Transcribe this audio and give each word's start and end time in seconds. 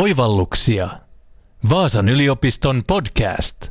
Oivalluksia. 0.00 0.88
Vaasan 1.70 2.08
yliopiston 2.08 2.82
podcast. 2.86 3.70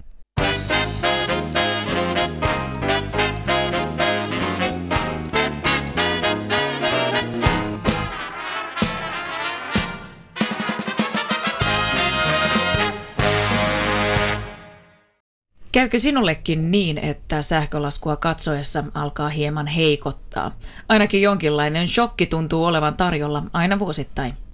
Käykö 15.71 15.99
sinullekin 15.99 16.71
niin, 16.71 16.97
että 16.97 17.41
sähkölaskua 17.41 18.15
katsoessa 18.15 18.83
alkaa 18.93 19.29
hieman 19.29 19.67
heikottaa? 19.67 20.51
Ainakin 20.89 21.21
jonkinlainen 21.21 21.87
shokki 21.87 22.25
tuntuu 22.25 22.65
olevan 22.65 22.97
tarjolla 22.97 23.43
aina 23.53 23.79
vuosittain. 23.79 24.48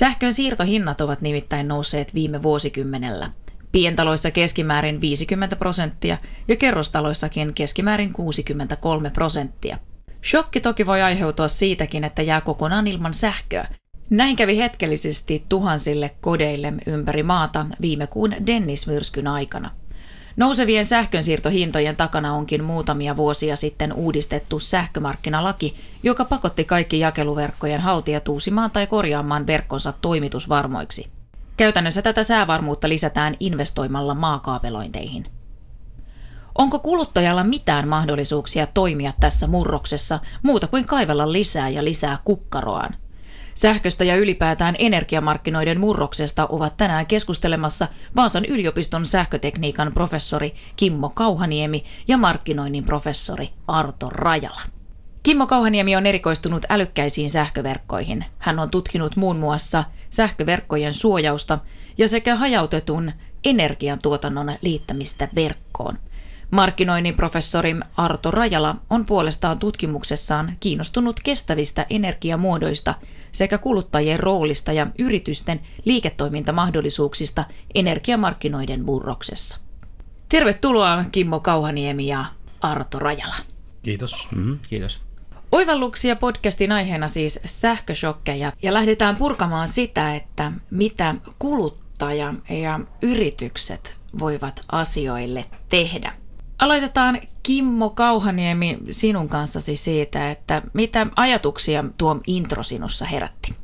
Sähkön 0.00 0.32
siirtohinnat 0.32 1.00
ovat 1.00 1.20
nimittäin 1.20 1.68
nousseet 1.68 2.14
viime 2.14 2.42
vuosikymmenellä. 2.42 3.30
Pientaloissa 3.72 4.30
keskimäärin 4.30 5.00
50 5.00 5.56
prosenttia 5.56 6.18
ja 6.48 6.56
kerrostaloissakin 6.56 7.54
keskimäärin 7.54 8.12
63 8.12 9.10
prosenttia. 9.10 9.78
Shokki 10.24 10.60
toki 10.60 10.86
voi 10.86 11.02
aiheutua 11.02 11.48
siitäkin, 11.48 12.04
että 12.04 12.22
jää 12.22 12.40
kokonaan 12.40 12.86
ilman 12.86 13.14
sähköä. 13.14 13.68
Näin 14.10 14.36
kävi 14.36 14.56
hetkellisesti 14.56 15.44
tuhansille 15.48 16.10
kodeille 16.20 16.72
ympäri 16.86 17.22
maata 17.22 17.66
viime 17.80 18.06
kuun 18.06 18.34
Dennis-myrskyn 18.46 19.26
aikana. 19.26 19.70
Nousevien 20.36 20.86
sähkönsiirtohintojen 20.86 21.96
takana 21.96 22.34
onkin 22.34 22.64
muutamia 22.64 23.16
vuosia 23.16 23.56
sitten 23.56 23.92
uudistettu 23.92 24.58
sähkömarkkinalaki, 24.58 25.76
joka 26.02 26.24
pakotti 26.24 26.64
kaikki 26.64 26.98
jakeluverkkojen 26.98 27.80
haltijat 27.80 28.28
uusimaan 28.28 28.70
tai 28.70 28.86
korjaamaan 28.86 29.46
verkkonsa 29.46 29.92
toimitusvarmoiksi. 30.00 31.08
Käytännössä 31.56 32.02
tätä 32.02 32.22
säävarmuutta 32.22 32.88
lisätään 32.88 33.36
investoimalla 33.40 34.14
maakaapelointeihin. 34.14 35.26
Onko 36.58 36.78
kuluttajalla 36.78 37.44
mitään 37.44 37.88
mahdollisuuksia 37.88 38.66
toimia 38.66 39.12
tässä 39.20 39.46
murroksessa 39.46 40.18
muuta 40.42 40.66
kuin 40.66 40.84
kaivella 40.84 41.32
lisää 41.32 41.68
ja 41.68 41.84
lisää 41.84 42.18
kukkaroaan? 42.24 42.96
Sähköstä 43.54 44.04
ja 44.04 44.16
ylipäätään 44.16 44.74
energiamarkkinoiden 44.78 45.80
murroksesta 45.80 46.46
ovat 46.46 46.76
tänään 46.76 47.06
keskustelemassa 47.06 47.88
Vaasan 48.16 48.44
yliopiston 48.44 49.06
sähkötekniikan 49.06 49.92
professori 49.92 50.54
Kimmo 50.76 51.08
Kauhaniemi 51.08 51.84
ja 52.08 52.18
markkinoinnin 52.18 52.84
professori 52.84 53.50
Arto 53.66 54.10
Rajala. 54.10 54.60
Kimmo 55.22 55.46
Kauhaniemi 55.46 55.96
on 55.96 56.06
erikoistunut 56.06 56.66
älykkäisiin 56.68 57.30
sähköverkkoihin. 57.30 58.24
Hän 58.38 58.58
on 58.58 58.70
tutkinut 58.70 59.16
muun 59.16 59.36
muassa 59.36 59.84
sähköverkkojen 60.10 60.94
suojausta 60.94 61.58
ja 61.98 62.08
sekä 62.08 62.36
hajautetun 62.36 63.12
energiantuotannon 63.44 64.52
liittämistä 64.62 65.28
verkkoon– 65.34 65.98
Markkinoinnin 66.50 67.14
professori 67.14 67.76
Arto 67.96 68.30
Rajala 68.30 68.76
on 68.90 69.06
puolestaan 69.06 69.58
tutkimuksessaan 69.58 70.56
kiinnostunut 70.60 71.20
kestävistä 71.20 71.86
energiamuodoista 71.90 72.94
sekä 73.32 73.58
kuluttajien 73.58 74.20
roolista 74.20 74.72
ja 74.72 74.86
yritysten 74.98 75.60
liiketoimintamahdollisuuksista 75.84 77.44
energiamarkkinoiden 77.74 78.84
murroksessa. 78.84 79.58
Tervetuloa 80.28 81.04
Kimmo 81.12 81.40
Kauhaniemi 81.40 82.06
ja 82.06 82.24
Arto 82.60 82.98
Rajala. 82.98 83.34
Kiitos. 83.82 84.28
Mm-hmm, 84.34 84.58
kiitos. 84.68 85.00
Oivalluksia 85.52 86.16
podcastin 86.16 86.72
aiheena 86.72 87.08
siis 87.08 87.40
sähköshokkeja 87.44 88.52
ja 88.62 88.74
lähdetään 88.74 89.16
purkamaan 89.16 89.68
sitä, 89.68 90.14
että 90.14 90.52
mitä 90.70 91.14
kuluttaja 91.38 92.34
ja 92.50 92.80
yritykset 93.02 93.96
voivat 94.18 94.64
asioille 94.72 95.44
tehdä. 95.68 96.19
Aloitetaan 96.60 97.20
Kimmo 97.42 97.90
Kauhaniemi 97.90 98.78
sinun 98.90 99.28
kanssasi 99.28 99.76
siitä, 99.76 100.30
että 100.30 100.62
mitä 100.72 101.06
ajatuksia 101.16 101.84
tuo 101.98 102.20
intro 102.26 102.62
sinussa 102.62 103.04
herätti? 103.04 103.54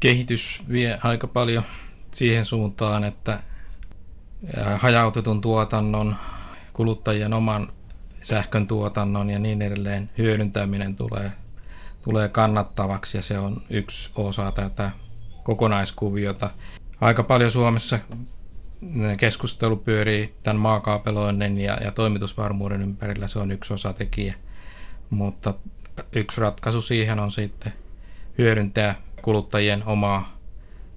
Kehitys 0.00 0.62
vie 0.68 0.98
aika 1.02 1.26
paljon 1.26 1.62
siihen 2.14 2.44
suuntaan, 2.44 3.04
että 3.04 3.42
hajautetun 4.76 5.40
tuotannon, 5.40 6.16
kuluttajien 6.72 7.32
oman 7.32 7.68
sähkön 8.22 8.66
tuotannon 8.66 9.30
ja 9.30 9.38
niin 9.38 9.62
edelleen 9.62 10.10
hyödyntäminen 10.18 10.96
tulee, 10.96 11.32
tulee 12.04 12.28
kannattavaksi 12.28 13.18
ja 13.18 13.22
se 13.22 13.38
on 13.38 13.62
yksi 13.70 14.10
osa 14.14 14.52
tätä 14.52 14.90
kokonaiskuviota. 15.42 16.50
Aika 17.00 17.22
paljon 17.22 17.50
Suomessa 17.50 17.98
keskustelu 19.16 19.76
pyörii 19.76 20.34
tämän 20.42 20.60
maakaapeloinnin 20.60 21.60
ja, 21.60 21.74
ja 21.84 21.90
toimitusvarmuuden 21.90 22.82
ympärillä, 22.82 23.26
se 23.26 23.38
on 23.38 23.50
yksi 23.50 23.74
osatekijä. 23.74 24.34
Mutta 25.10 25.54
yksi 26.12 26.40
ratkaisu 26.40 26.82
siihen 26.82 27.20
on 27.20 27.32
sitten 27.32 27.72
hyödyntää 28.38 28.94
kuluttajien 29.22 29.82
omaa 29.86 30.38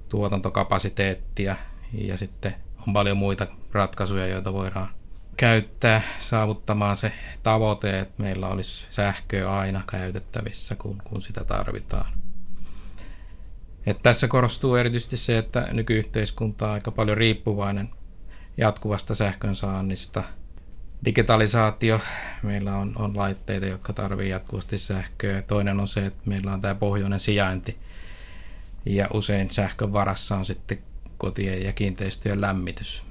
tuotantokapasiteettia 0.09 1.55
ja 1.93 2.17
sitten 2.17 2.55
on 2.87 2.93
paljon 2.93 3.17
muita 3.17 3.47
ratkaisuja, 3.71 4.27
joita 4.27 4.53
voidaan 4.53 4.89
käyttää 5.37 6.01
saavuttamaan 6.19 6.95
se 6.95 7.11
tavoite, 7.43 7.99
että 7.99 8.23
meillä 8.23 8.47
olisi 8.47 8.87
sähköä 8.89 9.51
aina 9.51 9.81
käytettävissä, 9.91 10.75
kun, 10.75 10.97
kun 11.03 11.21
sitä 11.21 11.43
tarvitaan. 11.43 12.24
Et 13.85 13.99
tässä 14.03 14.27
korostuu 14.27 14.75
erityisesti 14.75 15.17
se, 15.17 15.37
että 15.37 15.67
nykyyhteiskunta 15.71 16.67
on 16.67 16.73
aika 16.73 16.91
paljon 16.91 17.17
riippuvainen 17.17 17.89
jatkuvasta 18.57 19.15
sähkön 19.15 19.55
saannista. 19.55 20.23
Digitalisaatio, 21.05 21.99
meillä 22.43 22.75
on, 22.75 22.93
on 22.95 23.17
laitteita, 23.17 23.65
jotka 23.65 23.93
tarvitsevat 23.93 24.31
jatkuvasti 24.41 24.77
sähköä. 24.77 25.41
Toinen 25.41 25.79
on 25.79 25.87
se, 25.87 26.05
että 26.05 26.19
meillä 26.25 26.53
on 26.53 26.61
tämä 26.61 26.75
pohjoinen 26.75 27.19
sijainti 27.19 27.77
ja 28.85 29.07
usein 29.13 29.51
sähkön 29.51 29.93
varassa 29.93 30.35
on 30.35 30.45
sitten 30.45 30.77
kotien 31.17 31.63
ja 31.63 31.73
kiinteistöjen 31.73 32.41
lämmitys. 32.41 33.03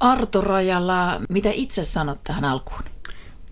Arto 0.00 0.40
Rajala, 0.40 1.20
mitä 1.28 1.50
itse 1.52 1.84
sanot 1.84 2.24
tähän 2.24 2.44
alkuun? 2.44 2.82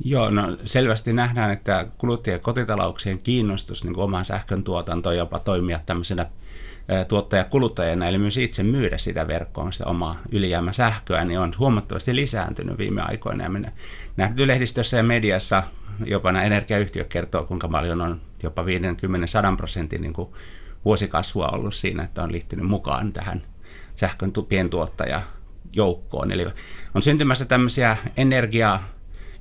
Joo, 0.04 0.30
no 0.30 0.56
selvästi 0.64 1.12
nähdään, 1.12 1.50
että 1.50 1.86
kuluttajien 1.98 2.40
kotitalouksien 2.40 3.18
kiinnostus 3.18 3.84
niin 3.84 3.98
oman 3.98 4.24
sähkön 4.24 4.64
tuotantoon 4.64 5.16
jopa 5.16 5.38
toimia 5.38 5.80
tämmöisenä 5.86 6.26
tuottajakuluttajana, 7.08 8.08
eli 8.08 8.18
myös 8.18 8.36
itse 8.36 8.62
myydä 8.62 8.98
sitä 8.98 9.28
verkkoon, 9.28 9.72
sitä 9.72 9.86
omaa 9.86 10.20
ylijäämä 10.32 10.72
sähköä, 10.72 11.24
niin 11.24 11.38
on 11.38 11.54
huomattavasti 11.58 12.16
lisääntynyt 12.16 12.78
viime 12.78 13.02
aikoina. 13.02 13.44
Ja 13.44 13.50
nähty 14.16 14.46
lehdistössä 14.46 14.96
ja 14.96 15.02
mediassa 15.02 15.62
jopa 16.04 16.32
nämä 16.32 16.44
energiayhtiöt 16.44 17.08
kertoo, 17.08 17.44
kuinka 17.44 17.68
paljon 17.68 18.00
on 18.00 18.20
jopa 18.42 18.62
50-100 18.62 18.66
prosentin 19.56 20.00
niin 20.00 20.12
kuin 20.12 20.28
vuosikasvua 20.84 21.48
ollut 21.48 21.74
siinä, 21.74 22.02
että 22.02 22.22
on 22.22 22.32
liittynyt 22.32 22.66
mukaan 22.66 23.12
tähän 23.12 23.42
sähkön 23.94 24.32
pientuottajajoukkoon. 24.48 26.32
Eli 26.32 26.46
on 26.94 27.02
syntymässä 27.02 27.44
tämmöisiä 27.44 27.96
energiaa 28.16 28.88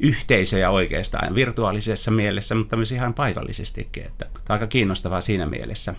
yhteisöjä 0.02 0.70
oikeastaan 0.70 1.36
virtuaalisessa 1.36 2.12
mielessä, 2.12 2.56
mutta 2.56 2.76
myös 2.76 2.92
ihan 2.92 3.14
paikallisestikin. 3.14 4.06
Että 4.06 4.26
tämä 4.26 4.42
on 4.50 4.54
aika 4.54 4.68
kiinnostavaa 4.68 5.22
siinä 5.22 5.46
mielessä 5.46 5.96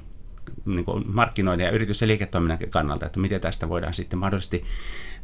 niin 0.65 0.85
kuin 0.85 1.05
markkinoiden 1.07 1.65
ja 1.65 1.71
yritys- 1.71 2.01
ja 2.01 2.07
liiketoiminnan 2.07 2.59
kannalta, 2.71 3.07
että 3.07 3.21
miten 3.21 3.41
tästä 3.41 3.69
voidaan 3.69 3.95
sitten 3.95 4.19
mahdollisesti 4.19 4.65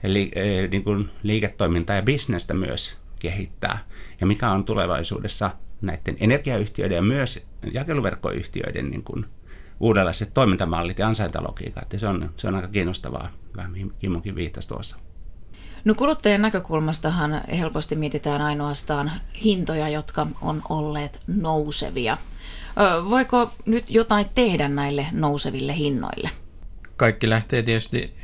li, 0.02 0.30
eh, 0.34 0.70
niin 0.70 0.84
kuin 0.84 1.10
liiketoimintaa 1.22 1.96
ja 1.96 2.02
bisnestä 2.02 2.54
myös 2.54 2.98
kehittää. 3.18 3.78
Ja 4.20 4.26
mikä 4.26 4.50
on 4.50 4.64
tulevaisuudessa 4.64 5.50
näiden 5.80 6.16
energiayhtiöiden 6.20 6.96
ja 6.96 7.02
myös 7.02 7.46
jakeluverkkoyhtiöiden 7.72 8.90
niin 8.90 9.04
kuin 9.04 9.26
uudenlaiset 9.80 10.34
toimintamallit 10.34 10.98
ja 10.98 11.06
ansaintalogiikat. 11.06 11.82
Että 11.82 11.98
se 11.98 12.06
on, 12.06 12.30
se 12.36 12.48
on 12.48 12.54
aika 12.54 12.68
kiinnostavaa, 12.68 13.28
vähän 13.56 13.70
mihin 13.70 13.92
Kimmokin 13.98 14.34
viittasi 14.34 14.68
tuossa. 14.68 14.96
No 15.84 15.94
kuluttajan 15.94 16.42
näkökulmastahan 16.42 17.40
helposti 17.58 17.96
mietitään 17.96 18.42
ainoastaan 18.42 19.12
hintoja, 19.44 19.88
jotka 19.88 20.26
on 20.40 20.62
olleet 20.68 21.20
nousevia. 21.26 22.16
Voiko 23.10 23.50
nyt 23.66 23.90
jotain 23.90 24.26
tehdä 24.34 24.68
näille 24.68 25.06
nouseville 25.12 25.76
hinnoille? 25.76 26.30
Kaikki 26.96 27.30
lähtee 27.30 27.62
tietysti 27.62 28.16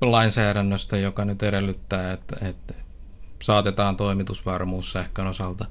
lainsäädännöstä, 0.00 0.96
joka 0.96 1.24
nyt 1.24 1.42
edellyttää, 1.42 2.12
että, 2.12 2.36
että 2.42 2.74
saatetaan 3.42 3.96
toimitusvarmuus 3.96 4.92
sähkön 4.92 5.26
osalta 5.26 5.64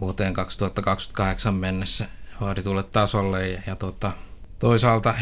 vuoteen 0.00 0.34
2028 0.34 1.54
mennessä 1.54 2.08
vaaditulle 2.40 2.82
tasolle. 2.82 3.48
Ja, 3.48 3.60
ja 3.66 3.76
tota, 3.76 4.12
toisaalta 4.58 5.14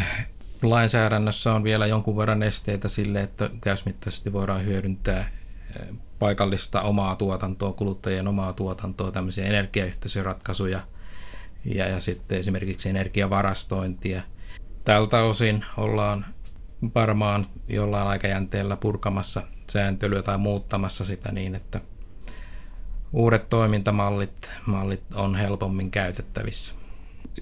lainsäädännössä 0.63 1.53
on 1.53 1.65
vielä 1.65 1.87
jonkun 1.87 2.17
verran 2.17 2.43
esteitä 2.43 2.89
sille, 2.89 3.21
että 3.21 3.51
täysmittaisesti 3.61 4.33
voidaan 4.33 4.65
hyödyntää 4.65 5.38
paikallista 6.19 6.83
omaa 6.83 7.17
tuotantoa, 7.17 7.73
kuluttajien 7.73 8.29
omaa 8.29 8.53
tuotantoa, 8.53 9.13
tämmöisiä 9.13 9.47
energiayhteisöratkaisuja– 9.47 10.81
ja, 11.65 11.89
ja 11.89 12.01
sitten 12.01 12.39
esimerkiksi 12.39 12.89
energiavarastointia. 12.89 14.23
Tältä 14.85 15.19
osin 15.19 15.65
ollaan 15.77 16.27
varmaan 16.95 17.47
jollain 17.69 18.09
aikajänteellä 18.09 18.77
purkamassa 18.77 19.43
sääntelyä 19.71 20.23
tai 20.23 20.39
muuttamassa 20.39 21.05
sitä 21.05 21.33
niin, 21.33 21.55
että 21.55 21.81
uudet 23.13 23.49
toimintamallit 23.49 24.53
mallit 24.67 25.03
on 25.15 25.35
helpommin 25.35 25.91
käytettävissä. 25.91 26.75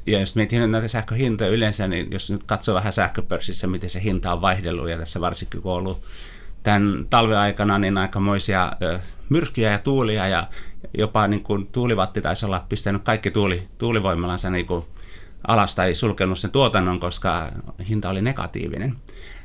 Ja 0.07 0.21
jos 0.21 0.35
mietin 0.35 0.71
näitä 0.71 0.89
sähköhintoja 0.89 1.51
yleensä, 1.51 1.89
niin 1.89 2.13
jos 2.13 2.31
nyt 2.31 2.45
katsoo 2.45 2.75
vähän 2.75 2.93
sähköpörssissä, 2.93 3.67
miten 3.67 3.91
se 3.91 4.03
hinta 4.03 4.33
on 4.33 4.41
vaihdellut, 4.41 4.89
ja 4.89 4.99
tässä 4.99 5.21
varsinkin 5.21 5.63
kun 5.63 5.73
on 5.73 5.79
ollut 5.79 6.03
tämän 6.67 7.07
talven 7.11 7.39
aikana 7.39 7.79
niin 7.79 7.99
aikamoisia 7.99 8.73
myrskyjä 9.29 9.73
ja 9.73 9.79
tuulia, 9.79 10.29
ja 10.29 10.49
jopa 10.99 11.29
niin 11.29 11.43
kuin 11.43 11.67
tuulivatti 11.67 12.21
taisi 12.21 12.47
olla 12.47 12.67
pistänyt 12.69 13.03
kaikki 13.03 13.31
tuuli, 13.31 13.69
tuulivoimalansa 13.79 14.51
niin 14.51 14.67
kuin 14.67 14.85
alas 15.47 15.75
tai 15.75 15.95
sulkenut 15.95 16.39
sen 16.39 16.51
tuotannon, 16.51 17.01
koska 17.01 17.53
hinta 17.89 18.09
oli 18.11 18.23
negatiivinen. 18.23 18.97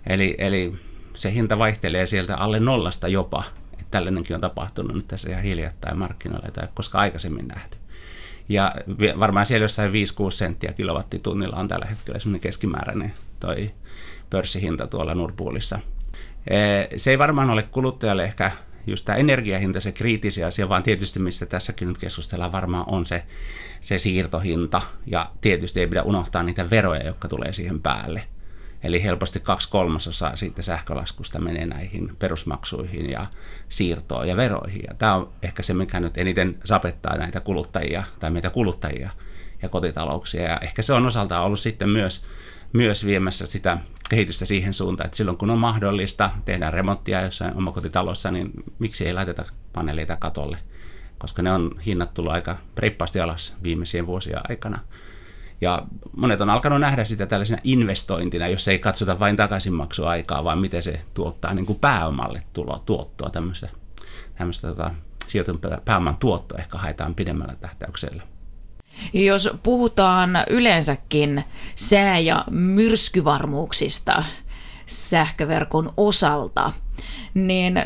Eli, 0.08 0.36
eli 0.38 0.74
se 1.14 1.34
hinta 1.34 1.60
vaihtelee 1.60 2.08
sieltä 2.08 2.38
alle 2.38 2.60
nollasta 2.60 3.08
jopa. 3.08 3.44
Tällainenkin 3.92 4.36
on 4.36 4.42
tapahtunut 4.42 4.96
nyt 4.96 5.08
tässä 5.08 5.32
ihan 5.32 5.44
hiljattain 5.44 5.98
markkinoilla, 5.98 6.48
jota 6.48 6.62
ei 6.62 6.68
koska 6.74 6.98
aikaisemmin 7.00 7.48
nähty. 7.48 7.78
Ja 8.50 8.72
varmaan 9.20 9.46
siellä 9.46 9.64
jossain 9.64 9.92
5-6 9.92 9.94
senttiä 10.30 10.74
kilowattitunnilla 10.74 11.56
on 11.56 11.68
tällä 11.68 11.86
hetkellä 11.86 12.20
semmoinen 12.20 12.42
keskimääräinen 12.42 13.14
toi 13.40 13.72
pörssihinta 14.30 14.88
tuolla 14.88 15.16
Nordpoolissa. 15.16 15.80
Se 16.98 17.12
ei 17.12 17.20
varmaan 17.20 17.50
ole 17.50 17.64
kuluttajalle 17.64 18.24
ehkä 18.24 18.52
just 18.88 19.06
tämä 19.06 19.16
energiahinta 19.16 19.82
se 19.82 19.92
kriittisiä 19.92 20.48
asia, 20.48 20.70
vaan 20.70 20.84
tietysti 20.84 21.20
mistä 21.20 21.46
tässäkin 21.46 21.88
nyt 21.88 21.98
keskustellaan 21.98 22.52
varmaan 22.52 22.86
on 22.88 23.06
se, 23.06 23.24
se 23.82 23.98
siirtohinta. 23.98 24.82
Ja 25.08 25.32
tietysti 25.42 25.80
ei 25.80 25.88
pidä 25.88 26.04
unohtaa 26.04 26.44
niitä 26.44 26.70
veroja, 26.70 27.06
jotka 27.06 27.28
tulee 27.28 27.54
siihen 27.54 27.82
päälle. 27.82 28.24
Eli 28.84 29.04
helposti 29.04 29.40
kaksi 29.40 29.70
kolmasosaa 29.70 30.36
siitä 30.36 30.62
sähkölaskusta 30.62 31.40
menee 31.40 31.66
näihin 31.66 32.16
perusmaksuihin 32.20 33.12
ja 33.12 33.28
siirtoon 33.70 34.28
ja 34.28 34.38
veroihin. 34.38 34.84
Ja 34.88 34.94
tämä 34.94 35.16
on 35.16 35.34
ehkä 35.42 35.64
se, 35.64 35.74
mikä 35.74 36.00
nyt 36.00 36.18
eniten 36.18 36.58
sapettaa 36.66 37.18
näitä 37.18 37.40
kuluttajia 37.40 38.04
tai 38.20 38.32
meitä 38.32 38.50
kuluttajia 38.50 39.10
ja 39.62 39.70
kotitalouksia. 39.70 40.44
Ja 40.44 40.58
ehkä 40.62 40.82
se 40.82 40.94
on 40.94 41.06
osaltaan 41.06 41.46
ollut 41.46 41.60
sitten 41.60 41.90
myös, 41.90 42.22
myös 42.74 43.06
viemässä 43.06 43.46
sitä 43.46 43.78
kehitystä 44.10 44.46
siihen 44.46 44.74
suuntaan, 44.74 45.06
että 45.06 45.18
silloin 45.18 45.38
kun 45.38 45.50
on 45.50 45.58
mahdollista 45.58 46.30
tehdä 46.46 46.72
remonttia 46.72 47.22
jossain 47.22 47.58
omakotitalossa, 47.58 48.32
niin 48.32 48.52
miksi 48.80 49.08
ei 49.08 49.14
laiteta 49.14 49.44
paneeleita 49.74 50.16
katolle, 50.16 50.58
koska 51.18 51.42
ne 51.42 51.52
on 51.52 51.72
hinnat 51.86 52.14
tullut 52.14 52.34
aika 52.34 52.58
reippaasti 52.78 53.20
alas 53.20 53.56
viimeisien 53.64 54.08
vuosien 54.08 54.40
aikana. 54.50 54.80
Ja 55.62 55.86
monet 56.18 56.42
on 56.42 56.50
alkanut 56.50 56.80
nähdä 56.80 57.06
sitä 57.06 57.26
tällaisena 57.26 57.62
investointina, 57.64 58.48
jos 58.48 58.68
ei 58.68 58.80
katsota 58.80 59.20
vain 59.20 59.36
takaisinmaksuaikaa, 59.36 60.44
vaan 60.44 60.60
miten 60.60 60.84
se 60.84 61.02
tuottaa 61.14 61.54
niin 61.54 61.66
kuin 61.66 61.80
pääomalle 61.80 62.44
tuloa, 62.54 62.84
tuottoa, 62.86 63.30
tämmöistä, 63.30 63.70
tämmöistä 64.36 64.68
tota, 64.68 64.92
sijoitun 65.28 65.60
pääoman 65.86 66.18
tuottoa 66.18 66.60
ehkä 66.60 66.78
haetaan 66.78 67.16
pidemmällä 67.16 67.56
tähtäyksellä. 67.56 68.24
Jos 69.14 69.50
puhutaan 69.64 70.30
yleensäkin 70.50 71.44
sää- 71.76 72.20
ja 72.20 72.46
myrskyvarmuuksista 72.52 74.24
sähköverkon 74.86 75.94
osalta, 75.98 76.74
niin 77.34 77.84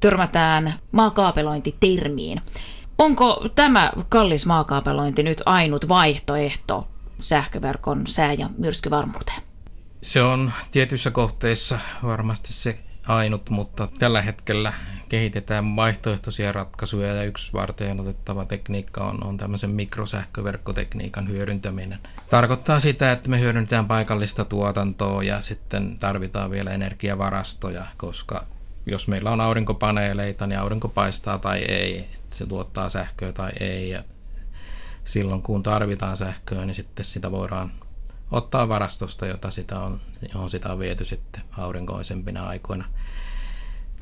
törmätään 0.00 0.74
maakaapelointitermiin. 0.92 2.40
Onko 2.98 3.48
tämä 3.54 3.92
kallis 4.08 4.46
maakaapelointi 4.46 5.22
nyt 5.22 5.42
ainut 5.46 5.88
vaihtoehto 5.88 6.88
sähköverkon 7.20 8.06
sää- 8.06 8.32
ja 8.32 8.50
myrskyvarmuuteen? 8.58 9.42
Se 10.02 10.22
on 10.22 10.52
tietyissä 10.70 11.10
kohteissa 11.10 11.78
varmasti 12.02 12.52
se 12.52 12.78
ainut, 13.08 13.50
mutta 13.50 13.88
tällä 13.98 14.22
hetkellä 14.22 14.72
kehitetään 15.08 15.76
vaihtoehtoisia 15.76 16.52
ratkaisuja 16.52 17.14
ja 17.14 17.24
yksi 17.24 17.52
varten 17.52 18.00
otettava 18.00 18.44
tekniikka 18.44 19.04
on, 19.04 19.24
on 19.24 19.36
tämmöisen 19.36 19.70
mikrosähköverkkotekniikan 19.70 21.28
hyödyntäminen. 21.28 21.98
Tarkoittaa 22.30 22.80
sitä, 22.80 23.12
että 23.12 23.30
me 23.30 23.40
hyödynnetään 23.40 23.86
paikallista 23.86 24.44
tuotantoa 24.44 25.22
ja 25.22 25.40
sitten 25.40 25.98
tarvitaan 25.98 26.50
vielä 26.50 26.70
energiavarastoja, 26.70 27.86
koska 27.96 28.44
jos 28.86 29.08
meillä 29.08 29.30
on 29.30 29.40
aurinkopaneeleita, 29.40 30.46
niin 30.46 30.58
aurinko 30.58 30.88
paistaa 30.88 31.38
tai 31.38 31.58
ei, 31.58 32.06
se 32.28 32.46
tuottaa 32.46 32.88
sähköä 32.88 33.32
tai 33.32 33.50
ei 33.60 33.90
ja 33.90 34.04
silloin 35.04 35.42
kun 35.42 35.62
tarvitaan 35.62 36.16
sähköä, 36.16 36.64
niin 36.64 36.74
sitten 36.74 37.04
sitä 37.04 37.30
voidaan 37.30 37.72
ottaa 38.30 38.68
varastosta, 38.68 39.26
jota 39.26 39.50
sitä 39.50 39.80
on, 39.80 40.00
johon 40.32 40.50
sitä 40.50 40.72
on 40.72 40.78
viety 40.78 41.04
sitten 41.04 41.42
aurinkoisempina 41.58 42.46
aikoina. 42.46 42.84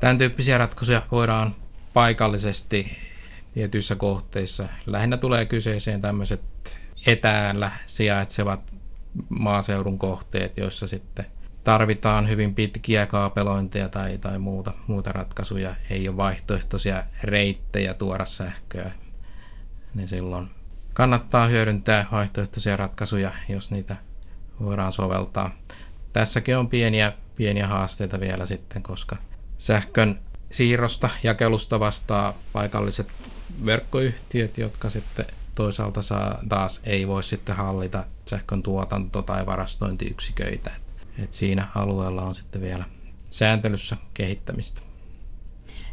Tämän 0.05 0.17
tyyppisiä 0.17 0.57
ratkaisuja 0.57 1.01
voidaan 1.11 1.55
paikallisesti 1.93 2.97
tietyissä 3.53 3.95
kohteissa. 3.95 4.67
Lähinnä 4.85 5.17
tulee 5.17 5.45
kyseeseen 5.45 6.01
tämmöiset 6.01 6.41
etäällä 7.05 7.71
sijaitsevat 7.85 8.73
maaseudun 9.29 9.99
kohteet, 9.99 10.57
joissa 10.57 10.87
sitten 10.87 11.25
tarvitaan 11.63 12.29
hyvin 12.29 12.55
pitkiä 12.55 13.05
kaapelointeja 13.05 13.89
tai, 13.89 14.17
tai 14.17 14.39
muuta, 14.39 14.73
muuta 14.87 15.11
ratkaisuja. 15.11 15.75
Ei 15.89 16.07
ole 16.07 16.17
vaihtoehtoisia 16.17 17.03
reittejä 17.23 17.93
tuoda 17.93 18.25
sähköä, 18.25 18.91
niin 19.93 20.07
silloin 20.07 20.49
kannattaa 20.93 21.47
hyödyntää 21.47 22.05
vaihtoehtoisia 22.11 22.77
ratkaisuja, 22.77 23.31
jos 23.49 23.71
niitä 23.71 23.95
voidaan 24.59 24.91
soveltaa. 24.91 25.55
Tässäkin 26.13 26.57
on 26.57 26.69
pieniä, 26.69 27.13
pieniä 27.35 27.67
haasteita 27.67 28.19
vielä 28.19 28.45
sitten, 28.45 28.83
koska 28.83 29.15
sähkön 29.57 30.19
siirrosta, 30.51 31.09
jakelusta 31.23 31.79
vastaa 31.79 32.33
paikalliset 32.53 33.07
verkkoyhtiöt, 33.65 34.57
jotka 34.57 34.89
sitten 34.89 35.25
toisaalta 35.55 36.01
saa, 36.01 36.39
taas 36.49 36.81
ei 36.83 37.07
voi 37.07 37.23
sitten 37.23 37.55
hallita 37.55 38.03
sähkön 38.29 38.63
tuotanto- 38.63 39.21
tai 39.21 39.45
varastointiyksiköitä. 39.45 40.71
Et 41.23 41.33
siinä 41.33 41.67
alueella 41.75 42.21
on 42.21 42.35
sitten 42.35 42.61
vielä 42.61 42.85
sääntelyssä 43.29 43.97
kehittämistä. 44.13 44.81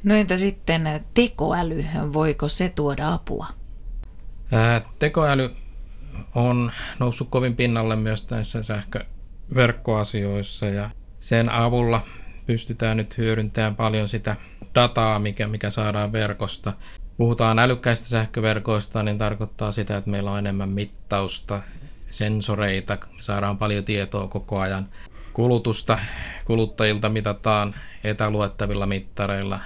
No 0.05 0.14
entä 0.14 0.38
sitten 0.38 1.00
tekoäly, 1.14 1.85
voiko 2.12 2.49
se 2.49 2.69
tuoda 2.69 3.12
apua? 3.12 3.47
Ää, 4.53 4.81
tekoäly 4.99 5.56
on 6.35 6.73
noussut 6.99 7.29
kovin 7.31 7.56
pinnalle 7.56 7.97
myös 7.97 8.31
näissä 8.31 8.62
sähköverkkoasioissa 8.62 10.67
ja 10.67 10.91
sen 11.19 11.49
avulla 11.49 12.03
pystytään 12.47 12.97
nyt 12.97 13.19
hyödyntämään 13.19 13.77
paljon 13.77 14.09
sitä 14.09 14.37
dataa, 14.75 15.19
mikä, 15.19 15.49
mikä 15.49 15.71
saadaan 15.71 16.12
verkosta. 16.12 16.73
Puhutaan 17.16 17.59
älykkäistä 17.59 18.09
sähköverkoista, 18.09 19.02
niin 19.02 19.19
tarkoittaa 19.19 19.73
sitä, 19.73 19.97
että 19.97 20.11
meillä 20.11 20.31
on 20.31 20.38
enemmän 20.38 20.69
mittausta, 20.69 21.62
sensoreita, 22.11 22.99
me 23.16 23.23
saadaan 23.23 23.59
paljon 23.59 23.85
tietoa 23.85 24.28
koko 24.28 24.59
ajan. 24.59 24.88
Kulutusta 25.33 25.99
kuluttajilta 26.45 27.09
mitataan 27.09 27.75
etäluettavilla 28.05 28.87
mittareilla. 28.87 29.61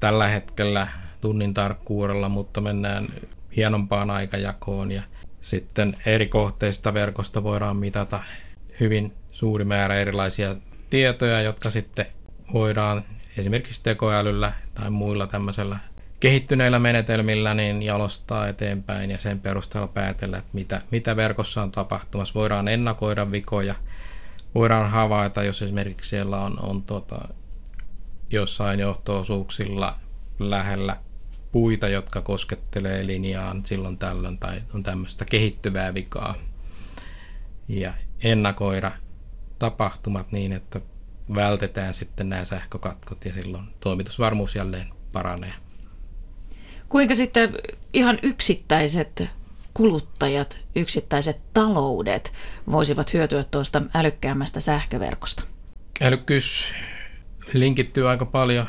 Tällä 0.00 0.28
hetkellä 0.28 0.88
tunnin 1.20 1.54
tarkkuudella, 1.54 2.28
mutta 2.28 2.60
mennään 2.60 3.08
hienompaan 3.56 4.10
aikajakoon 4.10 4.92
ja 4.92 5.02
sitten 5.40 5.96
eri 6.06 6.26
kohteista 6.26 6.94
verkosta 6.94 7.42
voidaan 7.42 7.76
mitata 7.76 8.22
hyvin 8.80 9.12
suuri 9.30 9.64
määrä 9.64 9.94
erilaisia 9.94 10.56
tietoja, 10.90 11.42
jotka 11.42 11.70
sitten 11.70 12.06
voidaan 12.52 13.04
esimerkiksi 13.36 13.82
tekoälyllä 13.82 14.52
tai 14.74 14.90
muilla 14.90 15.26
tämmöisellä 15.26 15.78
kehittyneillä 16.20 16.78
menetelmillä 16.78 17.54
niin 17.54 17.82
jalostaa 17.82 18.48
eteenpäin 18.48 19.10
ja 19.10 19.18
sen 19.18 19.40
perusteella 19.40 19.88
päätellä, 19.88 20.38
että 20.38 20.50
mitä, 20.52 20.82
mitä 20.90 21.16
verkossa 21.16 21.62
on 21.62 21.70
tapahtumassa. 21.70 22.34
Voidaan 22.34 22.68
ennakoida 22.68 23.30
vikoja, 23.30 23.74
voidaan 24.54 24.90
havaita, 24.90 25.42
jos 25.42 25.62
esimerkiksi 25.62 26.10
siellä 26.10 26.40
on, 26.40 26.56
on 26.62 26.82
tuota, 26.82 27.28
jossain 28.30 28.80
johtoosuuksilla 28.80 29.98
lähellä 30.38 30.96
puita, 31.52 31.88
jotka 31.88 32.20
koskettelee 32.20 33.06
linjaan 33.06 33.66
silloin 33.66 33.98
tällöin 33.98 34.38
tai 34.38 34.62
on 34.74 34.82
tämmöistä 34.82 35.24
kehittyvää 35.24 35.94
vikaa. 35.94 36.34
Ja 37.68 37.94
ennakoida 38.22 38.92
tapahtumat 39.58 40.32
niin, 40.32 40.52
että 40.52 40.80
vältetään 41.34 41.94
sitten 41.94 42.28
nämä 42.28 42.44
sähkökatkot 42.44 43.24
ja 43.24 43.32
silloin 43.32 43.64
toimitusvarmuus 43.80 44.54
jälleen 44.54 44.88
paranee. 45.12 45.52
Kuinka 46.88 47.14
sitten 47.14 47.54
ihan 47.92 48.18
yksittäiset 48.22 49.22
kuluttajat, 49.74 50.60
yksittäiset 50.76 51.40
taloudet 51.54 52.32
voisivat 52.70 53.12
hyötyä 53.12 53.44
tuosta 53.44 53.82
älykkäämmästä 53.94 54.60
sähköverkosta? 54.60 55.44
Älykkyys 56.00 56.74
linkittyy 57.52 58.08
aika 58.08 58.26
paljon 58.26 58.66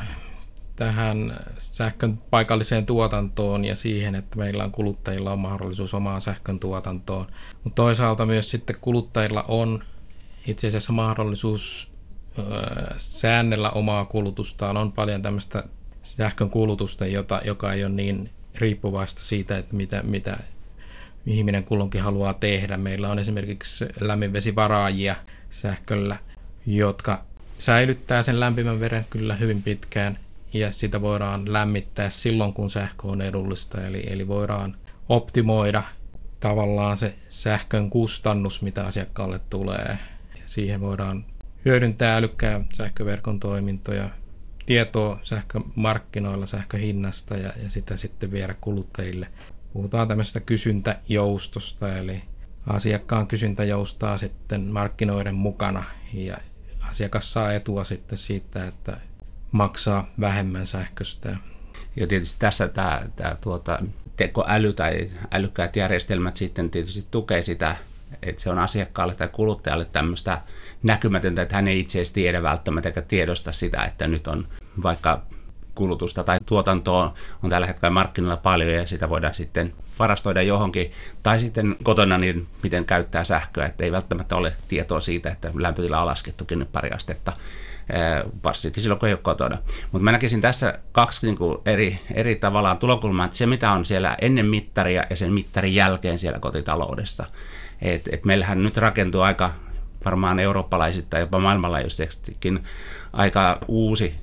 tähän 0.76 1.36
sähkön 1.58 2.16
paikalliseen 2.16 2.86
tuotantoon 2.86 3.64
ja 3.64 3.76
siihen, 3.76 4.14
että 4.14 4.38
meillä 4.38 4.64
on 4.64 4.72
kuluttajilla 4.72 5.32
on 5.32 5.38
mahdollisuus 5.38 5.94
omaan 5.94 6.20
sähkön 6.20 6.60
tuotantoon. 6.60 7.26
Mutta 7.64 7.82
toisaalta 7.82 8.26
myös 8.26 8.50
sitten 8.50 8.76
kuluttajilla 8.80 9.44
on 9.48 9.84
itse 10.46 10.68
asiassa 10.68 10.92
mahdollisuus 10.92 11.93
säännellä 12.96 13.70
omaa 13.70 14.04
kulutustaan. 14.04 14.76
On 14.76 14.92
paljon 14.92 15.22
tämmöistä 15.22 15.64
sähkön 16.02 16.50
kulutusta, 16.50 17.06
jota, 17.06 17.40
joka 17.44 17.72
ei 17.72 17.84
ole 17.84 17.92
niin 17.92 18.30
riippuvaista 18.54 19.22
siitä, 19.22 19.58
että 19.58 19.76
mitä, 19.76 20.02
mitä 20.02 20.36
ihminen 21.26 21.64
kulloinkin 21.64 22.02
haluaa 22.02 22.34
tehdä. 22.34 22.76
Meillä 22.76 23.08
on 23.08 23.18
esimerkiksi 23.18 23.84
lämminvesivaraajia 24.00 25.16
sähköllä, 25.50 26.16
jotka 26.66 27.24
säilyttää 27.58 28.22
sen 28.22 28.40
lämpimän 28.40 28.80
veren 28.80 29.06
kyllä 29.10 29.36
hyvin 29.36 29.62
pitkään 29.62 30.18
ja 30.52 30.72
sitä 30.72 31.00
voidaan 31.00 31.52
lämmittää 31.52 32.10
silloin, 32.10 32.52
kun 32.52 32.70
sähkö 32.70 33.08
on 33.08 33.22
edullista. 33.22 33.86
Eli, 33.86 34.04
eli 34.06 34.28
voidaan 34.28 34.76
optimoida 35.08 35.82
tavallaan 36.40 36.96
se 36.96 37.14
sähkön 37.28 37.90
kustannus, 37.90 38.62
mitä 38.62 38.86
asiakkaalle 38.86 39.40
tulee. 39.50 39.98
Siihen 40.46 40.80
voidaan 40.80 41.24
hyödyntää 41.64 42.16
älykkää 42.16 42.60
sähköverkon 42.74 43.40
toimintoja, 43.40 44.10
tietoa 44.66 45.18
sähkömarkkinoilla, 45.22 46.46
sähköhinnasta 46.46 47.36
ja, 47.36 47.52
ja 47.62 47.70
sitä 47.70 47.96
sitten 47.96 48.30
viedä 48.30 48.54
kuluttajille. 48.60 49.28
Puhutaan 49.72 50.08
tämmöisestä 50.08 50.40
kysyntäjoustosta, 50.40 51.96
eli 51.96 52.22
asiakkaan 52.66 53.26
kysyntä 53.26 53.64
joustaa 53.64 54.18
sitten 54.18 54.62
markkinoiden 54.62 55.34
mukana 55.34 55.84
ja 56.12 56.36
asiakas 56.80 57.32
saa 57.32 57.52
etua 57.52 57.84
sitten 57.84 58.18
siitä, 58.18 58.66
että 58.66 58.96
maksaa 59.52 60.12
vähemmän 60.20 60.66
sähköstä. 60.66 61.36
Ja 61.96 62.06
tietysti 62.06 62.38
tässä 62.38 62.68
tämä, 62.68 63.02
tämä 63.16 63.36
tuota, 63.40 63.78
tekoäly 64.16 64.72
tai 64.72 65.10
älykkäät 65.32 65.76
järjestelmät 65.76 66.36
sitten 66.36 66.70
tietysti 66.70 67.06
tukee 67.10 67.42
sitä, 67.42 67.76
että 68.22 68.42
se 68.42 68.50
on 68.50 68.58
asiakkaalle 68.58 69.14
tai 69.14 69.28
kuluttajalle 69.28 69.84
tämmöistä 69.84 70.42
näkymätöntä, 70.82 71.42
että 71.42 71.54
hän 71.54 71.68
ei 71.68 71.80
itse 71.80 71.98
asiassa 71.98 72.14
tiedä 72.14 72.42
välttämättä 72.42 72.88
eikä 72.88 73.02
tiedosta 73.02 73.52
sitä, 73.52 73.84
että 73.84 74.06
nyt 74.06 74.26
on 74.26 74.48
vaikka 74.82 75.22
kulutusta 75.74 76.24
tai 76.24 76.38
tuotantoa 76.46 77.14
on 77.42 77.50
tällä 77.50 77.66
hetkellä 77.66 77.90
markkinoilla 77.90 78.36
paljon 78.36 78.70
ja 78.70 78.86
sitä 78.86 79.08
voidaan 79.08 79.34
sitten 79.34 79.74
varastoida 79.98 80.42
johonkin. 80.42 80.92
Tai 81.22 81.40
sitten 81.40 81.76
kotona 81.82 82.18
niin 82.18 82.46
miten 82.62 82.84
käyttää 82.84 83.24
sähköä, 83.24 83.66
että 83.66 83.84
ei 83.84 83.92
välttämättä 83.92 84.36
ole 84.36 84.52
tietoa 84.68 85.00
siitä, 85.00 85.30
että 85.30 85.50
lämpötila 85.54 86.00
on 86.00 86.06
laskettukin 86.06 86.58
nyt 86.58 86.72
pari 86.72 86.90
astetta 86.90 87.32
varsinkin 88.44 88.82
silloin, 88.82 89.00
kun 89.00 89.08
ei 89.08 89.14
ole 89.14 89.20
kotona. 89.22 89.58
Mutta 89.92 90.04
mä 90.04 90.12
näkisin 90.12 90.40
tässä 90.40 90.78
kaksi 90.92 91.26
niin 91.26 91.36
kuin 91.36 91.58
eri, 91.66 92.00
eri 92.14 92.36
tavallaan 92.36 92.78
tulokulmaa, 92.78 93.24
että 93.24 93.36
se 93.36 93.46
mitä 93.46 93.70
on 93.70 93.84
siellä 93.84 94.16
ennen 94.20 94.46
mittaria 94.46 95.04
ja 95.10 95.16
sen 95.16 95.32
mittarin 95.32 95.74
jälkeen 95.74 96.18
siellä 96.18 96.38
kotitaloudessa. 96.38 97.24
Et, 97.82 98.08
et 98.12 98.24
meillähän 98.24 98.62
nyt 98.62 98.76
rakentuu 98.76 99.20
aika 99.20 99.50
varmaan 100.04 100.38
eurooppalaisittain, 100.38 101.20
jopa 101.20 101.38
maailmanlaajuisestikin 101.38 102.64
aika 103.12 103.58
uusi 103.68 104.14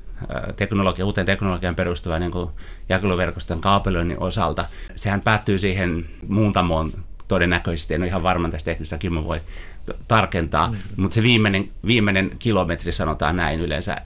teknologia, 0.56 1.06
uuteen 1.06 1.26
teknologian 1.26 1.76
perustuva 1.76 2.20
niin 2.20 2.32
kuin 2.32 2.50
jakeluverkoston 2.90 3.62
kaapeloinnin 3.62 4.20
osalta. 4.20 4.66
Sehän 4.96 5.22
päättyy 5.22 5.60
siihen 5.60 6.06
muuntamoon 6.28 6.92
todennäköisesti, 7.28 7.94
en 7.94 8.02
ole 8.02 8.08
ihan 8.08 8.24
varma 8.24 8.50
tästä 8.50 8.72
teknisestä, 8.72 8.98
Kimmo 8.98 9.24
voi 9.24 9.42
tarkentaa, 10.08 10.68
mm. 10.68 10.78
mutta 10.98 11.16
se 11.16 11.24
viimeinen, 11.24 11.70
viimeinen 11.86 12.32
kilometri 12.40 12.94
sanotaan 12.94 13.36
näin 13.36 13.60
yleensä 13.60 13.98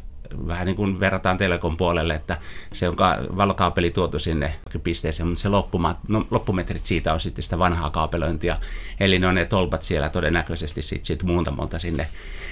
vähän 0.47 0.65
niin 0.65 0.75
kuin 0.75 0.99
verrataan 0.99 1.37
telekon 1.37 1.77
puolelle, 1.77 2.13
että 2.13 2.37
se 2.73 2.89
on 2.89 2.95
ka- 2.95 3.17
valokaapeli 3.37 3.91
tuotu 3.91 4.19
sinne 4.19 4.55
pisteeseen, 4.83 5.27
mutta 5.27 5.41
se 5.41 5.49
loppuma, 5.49 5.95
no, 6.07 6.27
loppumetrit 6.31 6.85
siitä 6.85 7.13
on 7.13 7.19
sitten 7.19 7.43
sitä 7.43 7.59
vanhaa 7.59 7.89
kaapelointia. 7.89 8.57
Eli 8.99 9.19
ne 9.19 9.27
on 9.27 9.35
ne 9.35 9.45
tolpat 9.45 9.83
siellä 9.83 10.09
todennäköisesti 10.09 10.81
sitten 10.81 11.05
sit 11.05 11.23
muuntamolta 11.23 11.79
sinne 11.79 12.07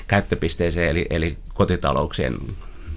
käyttöpisteeseen, 0.08 0.89
eli, 0.89 1.06
eli 1.10 1.38
kotitalouksien 1.53 2.38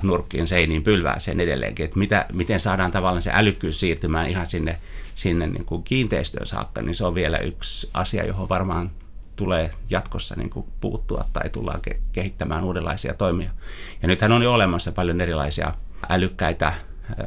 nurkkiin, 0.03 0.49
seiniin, 0.49 0.83
pylvääseen 0.83 1.41
edelleenkin, 1.41 1.85
että 1.85 1.99
mitä, 1.99 2.27
miten 2.33 2.61
saadaan 2.61 2.93
tavallaan 2.93 3.23
se 3.23 3.31
älykkyys 3.35 3.81
siirtymään 3.81 4.31
ihan 4.31 4.47
sinne, 4.47 4.79
sinne 5.15 5.47
niin 5.47 5.65
kuin 5.65 5.83
kiinteistöön 5.83 6.47
saakka, 6.47 6.83
niin 6.83 6.95
se 6.95 7.07
on 7.07 7.15
vielä 7.15 7.39
yksi 7.39 7.91
asia, 7.95 8.27
johon 8.27 8.49
varmaan 8.49 8.91
tulee 9.37 9.71
jatkossa 9.91 10.35
niin 10.37 10.51
kuin 10.51 10.67
puuttua 10.81 11.25
tai 11.33 11.51
tullaan 11.51 11.81
ke- 11.91 12.01
kehittämään 12.13 12.65
uudenlaisia 12.65 13.15
toimia. 13.15 13.51
Ja 14.03 14.09
nythän 14.09 14.33
on 14.33 14.43
jo 14.43 14.53
olemassa 14.53 14.93
paljon 14.93 15.21
erilaisia 15.21 15.73
älykkäitä 16.09 16.73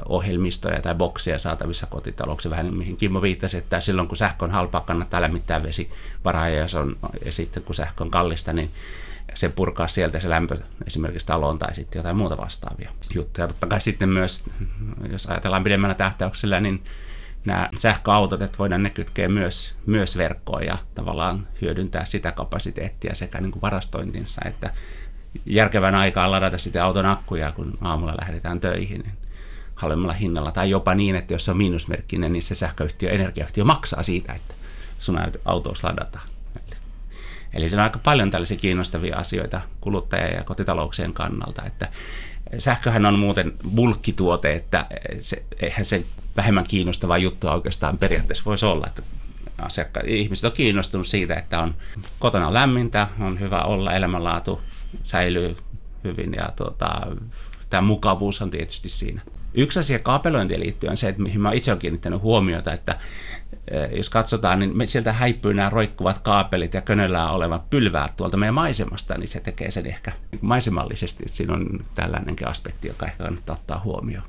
ohjelmistoja 0.06 0.82
tai 0.82 0.96
bokseja 0.96 1.40
saatavissa 1.40 1.88
kotitalouksissa, 1.88 2.50
vähän 2.50 2.74
mihin 2.74 2.98
Kimmo 2.98 3.22
viittasi, 3.22 3.58
että 3.58 3.80
silloin 3.80 4.08
kun 4.08 4.18
sähkö 4.18 4.46
on 4.46 4.52
halpaa, 4.52 4.82
kannattaa 4.82 5.22
lämmittää 5.22 5.64
vesi 5.64 5.92
varaa 6.26 6.50
ja, 6.50 6.66
on, 6.80 6.98
ja 7.26 7.32
sitten 7.32 7.64
kun 7.64 7.76
sähkö 7.76 8.04
on 8.04 8.12
kallista, 8.12 8.54
niin 8.54 8.72
se 9.34 9.50
purkaa 9.50 9.88
sieltä 9.88 10.20
se 10.20 10.30
lämpö 10.30 10.58
esimerkiksi 10.88 11.28
taloon 11.28 11.60
tai 11.60 11.76
sitten 11.76 12.00
jotain 12.00 12.18
muuta 12.18 12.38
vastaavia 12.38 12.92
juttuja. 13.16 13.48
Totta 13.48 13.68
kai 13.68 13.82
sitten 13.82 14.10
myös, 14.10 14.44
jos 15.12 15.26
ajatellaan 15.26 15.64
pidemmällä 15.64 15.96
tähtäyksellä, 15.96 16.60
niin 16.60 16.84
nämä 17.46 17.70
sähköautot, 17.78 18.42
että 18.42 18.58
voidaan 18.58 18.84
ne 18.84 18.90
kytkeä 18.90 19.28
myös, 19.28 19.76
myös 19.86 20.18
verkkoon 20.18 20.66
ja 20.66 20.78
tavallaan 20.96 21.48
hyödyntää 21.62 22.06
sitä 22.06 22.32
kapasiteettia 22.32 23.16
sekä 23.16 23.42
niin 23.42 23.52
kuin 23.52 23.62
varastointinsa, 23.62 24.42
että 24.46 24.72
järkevän 25.46 25.96
aikaa 25.96 26.32
ladata 26.32 26.58
sitten 26.58 26.84
auton 26.84 27.06
akkuja, 27.06 27.52
kun 27.52 27.78
aamulla 27.82 28.16
lähdetään 28.22 28.60
töihin 28.60 29.02
niin 29.02 29.18
halvemmalla 29.76 30.14
hinnalla. 30.14 30.52
Tai 30.52 30.70
jopa 30.70 30.96
niin, 30.96 31.16
että 31.16 31.34
jos 31.34 31.46
se 31.46 31.52
on 31.52 31.58
miinusmerkkinen, 31.58 32.34
niin 32.34 32.44
se 32.44 32.56
sähköyhtiö, 32.56 33.10
energiayhtiö 33.10 33.64
maksaa 33.64 34.04
siitä, 34.04 34.34
että 34.34 34.56
sun 35.00 35.20
autossa 35.46 35.88
ladataan. 35.88 36.28
Eli 37.54 37.70
siinä 37.70 37.82
on 37.82 37.84
aika 37.84 38.00
paljon 38.00 38.32
tällaisia 38.32 38.58
kiinnostavia 38.58 39.18
asioita 39.18 39.62
kuluttajien 39.82 40.36
ja 40.36 40.44
kotitalouksien 40.44 41.14
kannalta, 41.14 41.66
että 41.66 41.90
sähköhän 42.58 43.06
on 43.06 43.20
muuten 43.20 43.54
bulkkituote, 43.76 44.54
että 44.54 44.86
se, 45.20 45.44
eihän 45.60 45.86
se 45.86 46.06
vähemmän 46.38 46.64
kiinnostava 46.68 47.18
juttu 47.18 47.48
oikeastaan 47.48 47.98
periaatteessa 47.98 48.46
voisi 48.46 48.66
olla, 48.66 48.88
että 48.88 49.02
asiakka- 49.62 50.02
ihmiset 50.06 50.46
on 50.46 50.52
kiinnostunut 50.52 51.08
siitä, 51.08 51.36
että 51.36 51.60
on 51.60 51.74
kotona 52.20 52.54
lämmintä, 52.54 53.08
on 53.20 53.40
hyvä 53.40 53.62
olla, 53.62 53.94
elämänlaatu 53.94 54.62
säilyy 55.04 55.58
hyvin 56.04 56.34
ja 56.34 56.50
tuota, 56.56 57.08
tämä 57.70 57.82
mukavuus 57.82 58.42
on 58.42 58.52
tietysti 58.52 58.90
siinä. 58.90 59.22
Yksi 59.54 59.80
asia 59.80 60.00
kaapelointiin 60.00 60.60
liittyen 60.60 60.92
on 60.92 60.98
se, 60.98 61.10
että 61.10 61.22
mihin 61.22 61.42
mä 61.42 61.52
itse 61.52 61.72
olen 61.72 61.80
kiinnittänyt 61.80 62.22
huomiota, 62.22 62.74
että 62.74 63.00
jos 63.96 64.10
katsotaan, 64.10 64.60
niin 64.60 64.88
sieltä 64.88 65.14
häipyy 65.14 65.54
nämä 65.54 65.70
roikkuvat 65.70 66.20
kaapelit 66.20 66.74
ja 66.74 66.82
könöllään 66.82 67.32
olevat 67.32 67.70
pylväät 67.70 68.16
tuolta 68.16 68.38
meidän 68.38 68.54
maisemasta, 68.54 69.18
niin 69.18 69.28
se 69.28 69.40
tekee 69.40 69.72
sen 69.72 69.86
ehkä 69.86 70.12
maisemallisesti. 70.42 71.24
Siinä 71.28 71.54
on 71.54 71.86
tällainenkin 71.96 72.48
aspekti, 72.48 72.88
joka 72.88 73.06
ehkä 73.06 73.24
kannattaa 73.24 73.56
ottaa 73.56 73.82
huomioon. 73.84 74.26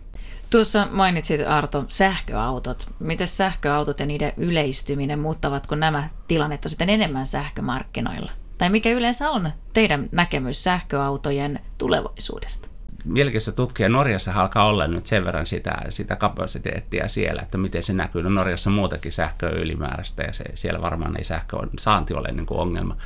Tuossa 0.50 0.88
mainitsit 0.90 1.40
Arto 1.46 1.84
sähköautot. 1.88 2.90
Miten 2.98 3.28
sähköautot 3.28 4.00
ja 4.00 4.06
niiden 4.06 4.32
yleistyminen, 4.36 5.18
muuttavatko 5.18 5.74
nämä 5.74 6.08
tilannetta 6.28 6.68
sitten 6.68 6.90
enemmän 6.90 7.26
sähkömarkkinoilla? 7.26 8.32
Tai 8.58 8.70
mikä 8.70 8.90
yleensä 8.90 9.30
on 9.30 9.50
teidän 9.72 10.08
näkemys 10.12 10.64
sähköautojen 10.64 11.60
tulevaisuudesta? 11.78 12.68
Mielenkiintoista 13.04 13.52
tutkia. 13.52 13.88
Norjassa 13.88 14.32
alkaa 14.34 14.66
olla 14.66 14.86
nyt 14.86 15.06
sen 15.06 15.24
verran 15.24 15.46
sitä, 15.46 15.82
sitä 15.88 16.16
kapasiteettia 16.16 17.08
siellä, 17.08 17.42
että 17.42 17.58
miten 17.58 17.82
se 17.82 17.92
näkyy. 17.92 18.22
No 18.22 18.30
Norjassa 18.30 18.70
muutenkin 18.70 19.12
sähköä 19.12 19.50
ylimääräistä 19.50 20.22
ja 20.22 20.32
se, 20.32 20.44
siellä 20.54 20.80
varmaan 20.80 21.16
ei 21.16 21.24
sähkö 21.24 21.56
on, 21.56 21.70
saanti 21.78 22.14
ole 22.14 22.32
niin 22.32 22.46
kuin 22.46 22.60
ongelma. 22.60 22.96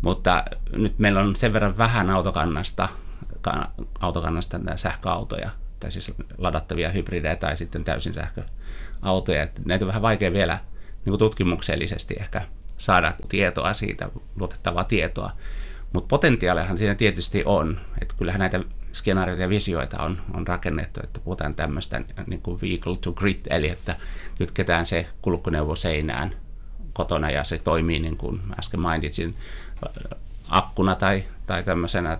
Mutta 0.00 0.44
nyt 0.72 0.98
meillä 0.98 1.20
on 1.20 1.36
sen 1.36 1.52
verran 1.52 1.78
vähän 1.78 2.10
autokannasta, 2.10 2.88
autokannasta 4.00 4.58
sähköautoja, 4.76 5.50
tai 5.80 5.92
siis 5.92 6.12
ladattavia 6.38 6.90
hybridejä 6.90 7.36
tai 7.36 7.56
sitten 7.56 7.84
täysin 7.84 8.14
sähköautoja. 8.14 9.42
Että 9.42 9.60
näitä 9.64 9.84
on 9.84 9.88
vähän 9.88 10.02
vaikea 10.02 10.32
vielä 10.32 10.58
niin 11.04 11.10
kuin 11.10 11.18
tutkimuksellisesti 11.18 12.14
ehkä 12.20 12.42
saada 12.76 13.12
tietoa 13.28 13.72
siitä, 13.72 14.08
luotettavaa 14.36 14.84
tietoa. 14.84 15.30
Mutta 15.92 16.08
potentiaalihan 16.08 16.78
siinä 16.78 16.94
tietysti 16.94 17.42
on. 17.46 17.80
Että 18.00 18.14
kyllähän 18.18 18.38
näitä 18.38 18.60
skenaarioita 18.92 19.42
ja 19.42 19.48
visioita 19.48 20.02
on, 20.02 20.22
on 20.34 20.46
rakennettu, 20.46 21.00
että 21.04 21.20
puhutaan 21.20 21.54
tämmöistä 21.54 22.02
niin 22.26 22.42
kuin 22.42 22.60
vehicle 22.60 22.96
to 22.96 23.12
grid, 23.12 23.40
eli 23.50 23.68
että 23.68 23.96
kytketään 24.38 24.86
se 24.86 25.06
kulkuneuvo 25.22 25.76
seinään 25.76 26.36
kotona 26.92 27.30
ja 27.30 27.44
se 27.44 27.58
toimii 27.58 28.00
niin 28.00 28.16
kuin 28.16 28.40
äsken 28.58 28.80
mainitsin 28.80 29.36
akkuna 30.48 30.94
tai, 30.94 31.24
tai 31.46 31.62
tämmöisenä 31.62 32.18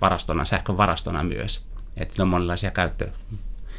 varastona, 0.00 0.44
sähkön 0.44 0.76
varastona 0.76 1.24
myös. 1.24 1.66
Että 1.96 2.22
on 2.22 2.28
monenlaisia 2.28 2.70
käyttöä. 2.70 3.08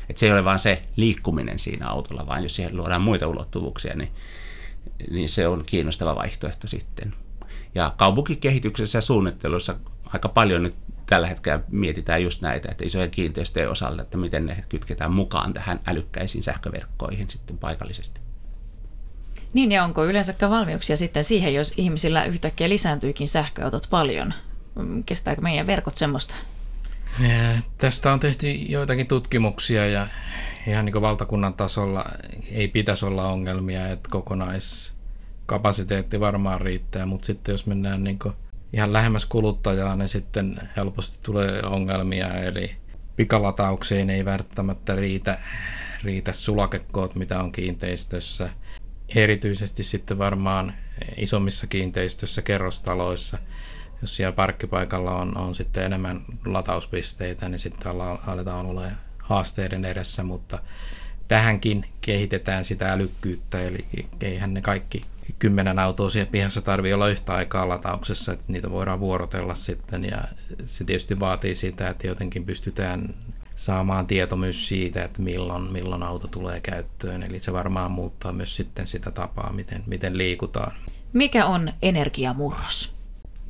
Että 0.09 0.19
se 0.19 0.25
ei 0.25 0.31
ole 0.31 0.43
vain 0.43 0.59
se 0.59 0.81
liikkuminen 0.95 1.59
siinä 1.59 1.87
autolla, 1.87 2.27
vaan 2.27 2.43
jos 2.43 2.55
siihen 2.55 2.77
luodaan 2.77 3.01
muita 3.01 3.27
ulottuvuuksia, 3.27 3.95
niin, 3.95 4.11
niin 5.11 5.29
se 5.29 5.47
on 5.47 5.63
kiinnostava 5.65 6.15
vaihtoehto 6.15 6.67
sitten. 6.67 7.13
Ja 7.75 7.93
kaupunkikehityksessä 7.97 8.97
ja 8.97 9.01
suunnittelussa 9.01 9.75
aika 10.05 10.29
paljon 10.29 10.63
nyt 10.63 10.75
tällä 11.05 11.27
hetkellä 11.27 11.59
mietitään 11.71 12.23
just 12.23 12.41
näitä, 12.41 12.69
että 12.71 12.85
isojen 12.85 13.11
kiinteistöjen 13.11 13.69
osalta, 13.69 14.01
että 14.01 14.17
miten 14.17 14.45
ne 14.45 14.63
kytketään 14.69 15.11
mukaan 15.11 15.53
tähän 15.53 15.79
älykkäisiin 15.87 16.43
sähköverkkoihin 16.43 17.29
sitten 17.29 17.57
paikallisesti. 17.57 18.21
Niin 19.53 19.71
ja 19.71 19.83
onko 19.83 20.05
yleensäkään 20.05 20.51
valmiuksia 20.51 20.97
sitten 20.97 21.23
siihen, 21.23 21.53
jos 21.53 21.73
ihmisillä 21.77 22.25
yhtäkkiä 22.25 22.69
lisääntyykin 22.69 23.27
sähköautot 23.27 23.87
paljon? 23.89 24.33
Kestääkö 25.05 25.41
meidän 25.41 25.67
verkot 25.67 25.97
semmoista? 25.97 26.35
Ja 27.19 27.61
tästä 27.77 28.13
on 28.13 28.19
tehty 28.19 28.51
joitakin 28.51 29.07
tutkimuksia 29.07 29.87
ja 29.87 30.07
ihan 30.67 30.85
niin 30.85 31.01
valtakunnan 31.01 31.53
tasolla 31.53 32.05
ei 32.51 32.67
pitäisi 32.67 33.05
olla 33.05 33.23
ongelmia, 33.23 33.87
että 33.87 34.09
kokonaiskapasiteetti 34.11 36.19
varmaan 36.19 36.61
riittää, 36.61 37.05
mutta 37.05 37.25
sitten 37.25 37.53
jos 37.53 37.65
mennään 37.65 38.03
niin 38.03 38.19
ihan 38.73 38.93
lähemmäs 38.93 39.25
kuluttajaa, 39.25 39.95
niin 39.95 40.07
sitten 40.07 40.69
helposti 40.77 41.19
tulee 41.23 41.61
ongelmia, 41.63 42.33
eli 42.33 42.75
pikalatauksiin 43.15 44.09
ei 44.09 44.25
välttämättä 44.25 44.95
riitä, 44.95 45.39
riitä 46.03 46.33
sulakekoot, 46.33 47.15
mitä 47.15 47.39
on 47.39 47.51
kiinteistössä. 47.51 48.49
Erityisesti 49.15 49.83
sitten 49.83 50.17
varmaan 50.17 50.73
isommissa 51.17 51.67
kiinteistöissä, 51.67 52.41
kerrostaloissa, 52.41 53.37
jos 54.01 54.15
siellä 54.15 54.31
parkkipaikalla 54.31 55.15
on, 55.15 55.37
on 55.37 55.55
sitten 55.55 55.83
enemmän 55.83 56.21
latauspisteitä, 56.45 57.49
niin 57.49 57.59
sitten 57.59 57.91
aletaan 58.27 58.65
olla 58.65 58.83
haasteiden 59.17 59.85
edessä, 59.85 60.23
mutta 60.23 60.59
tähänkin 61.27 61.85
kehitetään 62.01 62.65
sitä 62.65 62.91
älykkyyttä, 62.91 63.61
eli 63.61 63.85
eihän 64.21 64.53
ne 64.53 64.61
kaikki 64.61 65.01
kymmenen 65.39 65.79
autoa 65.79 66.09
siellä 66.09 66.31
pihassa 66.31 66.61
tarvii 66.61 66.93
olla 66.93 67.07
yhtä 67.07 67.33
aikaa 67.33 67.69
latauksessa, 67.69 68.33
että 68.33 68.45
niitä 68.47 68.71
voidaan 68.71 68.99
vuorotella 68.99 69.53
sitten 69.53 70.05
ja 70.05 70.23
se 70.65 70.83
tietysti 70.83 71.19
vaatii 71.19 71.55
sitä, 71.55 71.89
että 71.89 72.07
jotenkin 72.07 72.45
pystytään 72.45 73.13
saamaan 73.55 74.07
tieto 74.07 74.35
myös 74.35 74.67
siitä, 74.67 75.03
että 75.03 75.21
milloin, 75.21 75.71
milloin 75.71 76.03
auto 76.03 76.27
tulee 76.27 76.59
käyttöön. 76.59 77.23
Eli 77.23 77.39
se 77.39 77.53
varmaan 77.53 77.91
muuttaa 77.91 78.33
myös 78.33 78.55
sitten 78.55 78.87
sitä 78.87 79.11
tapaa, 79.11 79.53
miten, 79.53 79.83
miten 79.87 80.17
liikutaan. 80.17 80.71
Mikä 81.13 81.45
on 81.45 81.71
energiamurros? 81.81 83.02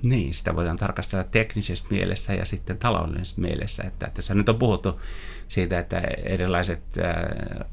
Niin, 0.04 0.34
sitä 0.34 0.56
voidaan 0.56 0.78
tarkastella 0.78 1.24
teknisessä 1.24 1.86
mielessä 1.90 2.34
ja 2.34 2.46
sitten 2.46 2.78
taloudellisessa 2.78 3.42
mielessä. 3.42 3.84
Että 3.84 4.12
tässä 4.14 4.34
nyt 4.34 4.50
on 4.50 4.60
puhuttu 4.60 5.02
siitä, 5.48 5.80
että 5.80 6.00
erilaiset 6.24 6.82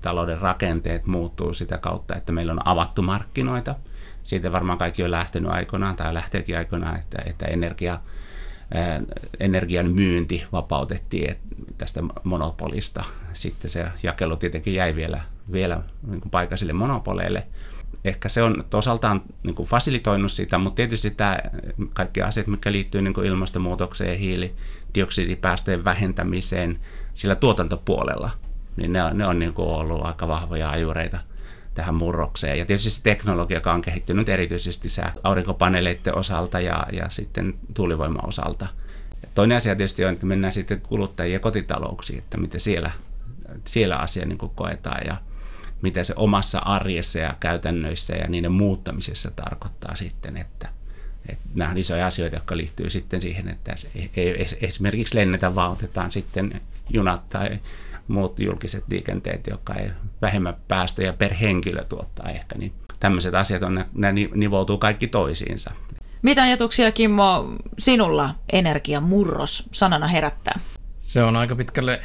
talouden 0.02 0.38
rakenteet 0.40 1.06
muuttuu 1.06 1.54
sitä 1.54 1.78
kautta, 1.78 2.16
että 2.16 2.32
meillä 2.32 2.52
on 2.52 2.68
avattu 2.68 3.02
markkinoita. 3.02 3.74
Siitä 4.22 4.52
varmaan 4.52 4.78
kaikki 4.78 5.04
on 5.04 5.10
lähtenyt 5.10 5.50
aikoinaan 5.50 5.96
tai 5.96 6.14
lähteekin 6.14 6.58
aikoinaan, 6.58 6.96
että, 6.96 7.22
että 7.26 7.46
energia, 7.46 7.98
energian 9.40 9.90
myynti 9.90 10.44
vapautettiin 10.52 11.36
tästä 11.78 12.00
monopolista. 12.24 13.04
Sitten 13.32 13.70
se 13.70 13.86
jakelu 14.02 14.36
tietenkin 14.36 14.74
jäi 14.74 14.94
vielä, 14.94 15.20
vielä 15.52 15.82
niin 16.06 16.20
paikallisille 16.30 16.72
monopoleille– 16.72 17.46
ehkä 18.04 18.28
se 18.28 18.42
on 18.42 18.64
tosaltaan 18.70 19.22
niin 19.42 19.54
kuin 19.54 19.68
fasilitoinut 19.68 20.32
sitä, 20.32 20.58
mutta 20.58 20.76
tietysti 20.76 21.10
tämä 21.10 21.38
kaikki 21.92 22.22
asiat, 22.22 22.46
mikä 22.46 22.72
liittyy 22.72 23.02
niin 23.02 23.14
kuin 23.14 23.26
ilmastonmuutokseen 23.26 24.10
ja 24.10 24.18
hiilidioksidipäästöjen 24.18 25.84
vähentämiseen 25.84 26.80
sillä 27.14 27.34
tuotantopuolella, 27.34 28.30
niin 28.76 28.92
ne 28.92 29.04
on, 29.04 29.18
ne 29.18 29.26
on 29.26 29.38
niin 29.38 29.54
kuin 29.54 29.68
ollut 29.68 30.04
aika 30.04 30.28
vahvoja 30.28 30.70
ajureita 30.70 31.18
tähän 31.74 31.94
murrokseen. 31.94 32.58
Ja 32.58 32.64
tietysti 32.64 32.90
se 32.90 33.02
teknologia, 33.02 33.56
joka 33.56 33.72
on 33.72 33.82
kehittynyt 33.82 34.28
erityisesti 34.28 34.88
sää 34.88 35.12
aurinkopaneeleiden 35.22 36.16
osalta 36.16 36.60
ja, 36.60 36.86
ja 36.92 37.08
sitten 37.08 37.54
tuulivoiman 37.74 38.28
osalta. 38.28 38.66
Toinen 39.34 39.56
asia 39.56 39.76
tietysti 39.76 40.04
on, 40.04 40.12
että 40.12 40.26
mennään 40.26 40.52
sitten 40.52 40.80
kuluttajien 40.80 41.32
ja 41.32 41.40
kotitalouksiin, 41.40 42.18
että 42.18 42.38
miten 42.38 42.60
siellä, 42.60 42.90
siellä 43.64 43.96
asia 43.96 44.26
niin 44.26 44.38
kuin 44.38 44.52
koetaan. 44.54 45.06
Ja, 45.06 45.16
mitä 45.82 46.04
se 46.04 46.14
omassa 46.16 46.58
arjessa 46.58 47.18
ja 47.18 47.34
käytännöissä 47.40 48.16
ja 48.16 48.28
niiden 48.28 48.52
muuttamisessa 48.52 49.30
tarkoittaa 49.30 49.96
sitten, 49.96 50.36
että, 50.36 50.68
että 51.28 51.44
nämä 51.54 51.70
on 51.70 51.78
isoja 51.78 52.06
asioita, 52.06 52.36
jotka 52.36 52.56
liittyy 52.56 52.90
sitten 52.90 53.22
siihen, 53.22 53.48
että 53.48 53.74
ei 54.16 54.46
esimerkiksi 54.60 55.14
lennetä, 55.14 55.54
vaan 55.54 55.72
otetaan 55.72 56.10
sitten 56.10 56.60
junat 56.90 57.28
tai 57.28 57.60
muut 58.08 58.38
julkiset 58.38 58.84
liikenteet, 58.88 59.46
jotka 59.46 59.74
ei 59.74 59.90
vähemmän 60.22 60.56
päästöjä 60.68 61.12
per 61.12 61.34
henkilö 61.34 61.84
tuottaa 61.84 62.30
ehkä, 62.30 62.58
niin 62.58 62.72
tämmöiset 63.00 63.34
asiat 63.34 63.62
on, 63.62 63.84
ne 63.94 64.12
nivoutuu 64.34 64.78
kaikki 64.78 65.06
toisiinsa. 65.06 65.70
Mitä 66.22 66.42
ajatuksia, 66.42 66.92
Kimmo, 66.92 67.54
sinulla 67.78 68.34
energiamurros 68.52 69.68
sanana 69.72 70.06
herättää? 70.06 70.60
Se 70.98 71.22
on 71.22 71.36
aika 71.36 71.56
pitkälle 71.56 72.00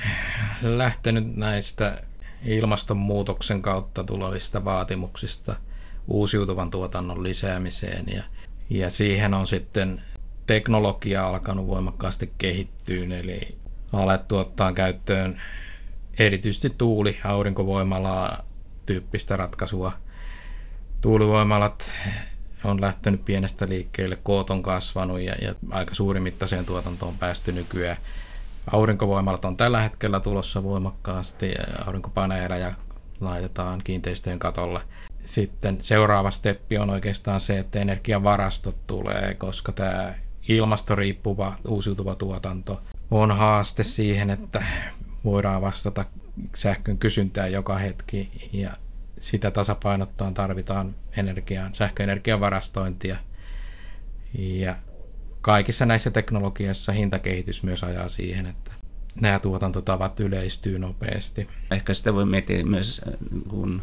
lähtenyt 0.62 1.36
näistä 1.36 2.02
ilmastonmuutoksen 2.46 3.62
kautta 3.62 4.04
tulevista 4.04 4.66
vaatimuksista 4.66 5.56
uusiutuvan 6.08 6.72
tuotannon 6.72 7.24
lisäämiseen 7.24 8.06
ja, 8.08 8.24
ja 8.70 8.90
siihen 8.90 9.34
on 9.34 9.48
sitten 9.48 10.02
teknologia 10.48 11.28
alkanut 11.28 11.68
voimakkaasti 11.68 12.34
kehittyä, 12.38 13.18
eli 13.20 13.58
alettu 13.94 14.38
ottaa 14.38 14.74
käyttöön 14.74 15.42
erityisesti 16.20 16.70
tuuli, 16.78 17.18
aurinkovoimalaa 17.24 18.46
tyyppistä 18.86 19.36
ratkaisua. 19.36 19.92
Tuulivoimalat 21.02 21.94
on 22.64 22.82
lähtenyt 22.82 23.26
pienestä 23.26 23.70
liikkeelle, 23.70 24.16
koot 24.24 24.50
on 24.50 24.64
kasvanut 24.64 25.22
ja, 25.22 25.36
ja 25.42 25.56
aika 25.72 25.96
suurimittaiseen 25.96 26.66
tuotantoon 26.66 27.18
päästy 27.18 27.52
nykyään 27.52 27.98
Aurinkovoimalat 28.72 29.46
on 29.46 29.58
tällä 29.58 29.82
hetkellä 29.82 30.20
tulossa 30.20 30.64
voimakkaasti, 30.64 31.54
aurinkopaneeleja 31.86 32.74
laitetaan 33.20 33.82
kiinteistöjen 33.84 34.40
katolle. 34.40 34.82
Sitten 35.26 35.78
seuraava 35.82 36.32
steppi 36.32 36.78
on 36.78 36.90
oikeastaan 36.90 37.40
se, 37.40 37.60
että 37.60 37.80
energiavarastot 37.80 38.88
tulee, 38.88 39.34
koska 39.34 39.72
tämä 39.72 40.14
ilmastoriippuva 40.48 41.56
uusiutuva 41.68 42.16
tuotanto 42.16 42.82
on 43.12 43.32
haaste 43.32 43.84
siihen, 43.84 44.30
että 44.30 44.64
voidaan 45.24 45.62
vastata 45.62 46.06
sähkön 46.56 46.98
kysyntään 46.98 47.52
joka 47.52 47.78
hetki 47.78 48.50
ja 48.54 48.72
sitä 49.20 49.52
tasapainottaa 49.52 50.32
tarvitaan 50.32 50.96
energiaan, 51.18 51.76
sähköenergian 51.76 52.40
varastointia. 52.40 53.18
Ja 54.34 54.76
kaikissa 55.46 55.86
näissä 55.86 56.12
teknologiassa 56.12 56.92
hintakehitys 56.92 57.64
myös 57.64 57.84
ajaa 57.84 58.10
siihen, 58.10 58.46
että 58.46 58.72
nämä 59.22 59.40
tuotantotavat 59.40 60.20
yleistyy 60.20 60.80
nopeasti. 60.80 61.48
Ehkä 61.72 61.94
sitä 61.94 62.14
voi 62.14 62.26
miettiä 62.26 62.64
myös 62.64 63.02
äh, 63.08 63.14
kun 63.48 63.82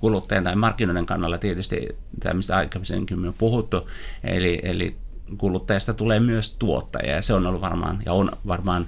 kuluttajan 0.00 0.44
tai 0.44 0.56
markkinoiden 0.56 1.06
kannalla 1.06 1.38
tietysti 1.38 1.88
tämä, 2.20 2.34
mistä 2.34 2.56
aikaisemmin 2.56 3.26
on 3.26 3.34
puhuttu, 3.38 3.90
eli, 4.24 4.60
eli 4.62 4.96
kuluttajasta 5.38 5.94
tulee 5.94 6.20
myös 6.20 6.56
tuottaja 6.58 7.14
ja 7.14 7.22
se 7.22 7.34
on 7.34 7.46
ollut 7.46 7.60
varmaan 7.60 8.02
ja 8.06 8.12
on 8.12 8.32
varmaan 8.46 8.86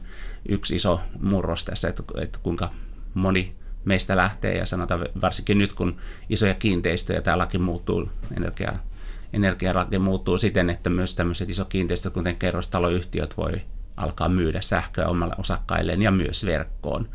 yksi 0.48 0.76
iso 0.76 1.00
murros 1.20 1.64
tässä, 1.64 1.88
että, 1.88 2.02
että 2.20 2.38
kuinka 2.42 2.70
moni 3.14 3.54
meistä 3.84 4.16
lähtee 4.16 4.58
ja 4.58 4.66
sanotaan 4.66 5.06
varsinkin 5.20 5.58
nyt 5.58 5.72
kun 5.72 5.96
isoja 6.28 6.54
kiinteistöjä 6.54 7.20
tämä 7.20 7.38
laki 7.38 7.58
muuttuu 7.58 8.08
energiaa 8.36 8.91
energiarake 9.32 9.98
muuttuu 9.98 10.38
siten, 10.38 10.70
että 10.70 10.90
myös 10.90 11.14
tämmöiset 11.14 11.50
iso 11.50 11.64
kiinteistöt, 11.64 12.12
kuten 12.12 12.36
kerrostaloyhtiöt, 12.36 13.36
voi 13.36 13.52
alkaa 13.96 14.28
myydä 14.28 14.60
sähköä 14.60 15.06
omalle 15.06 15.34
osakkailleen 15.38 16.02
ja 16.02 16.10
myös 16.10 16.46
verkkoon, 16.46 17.08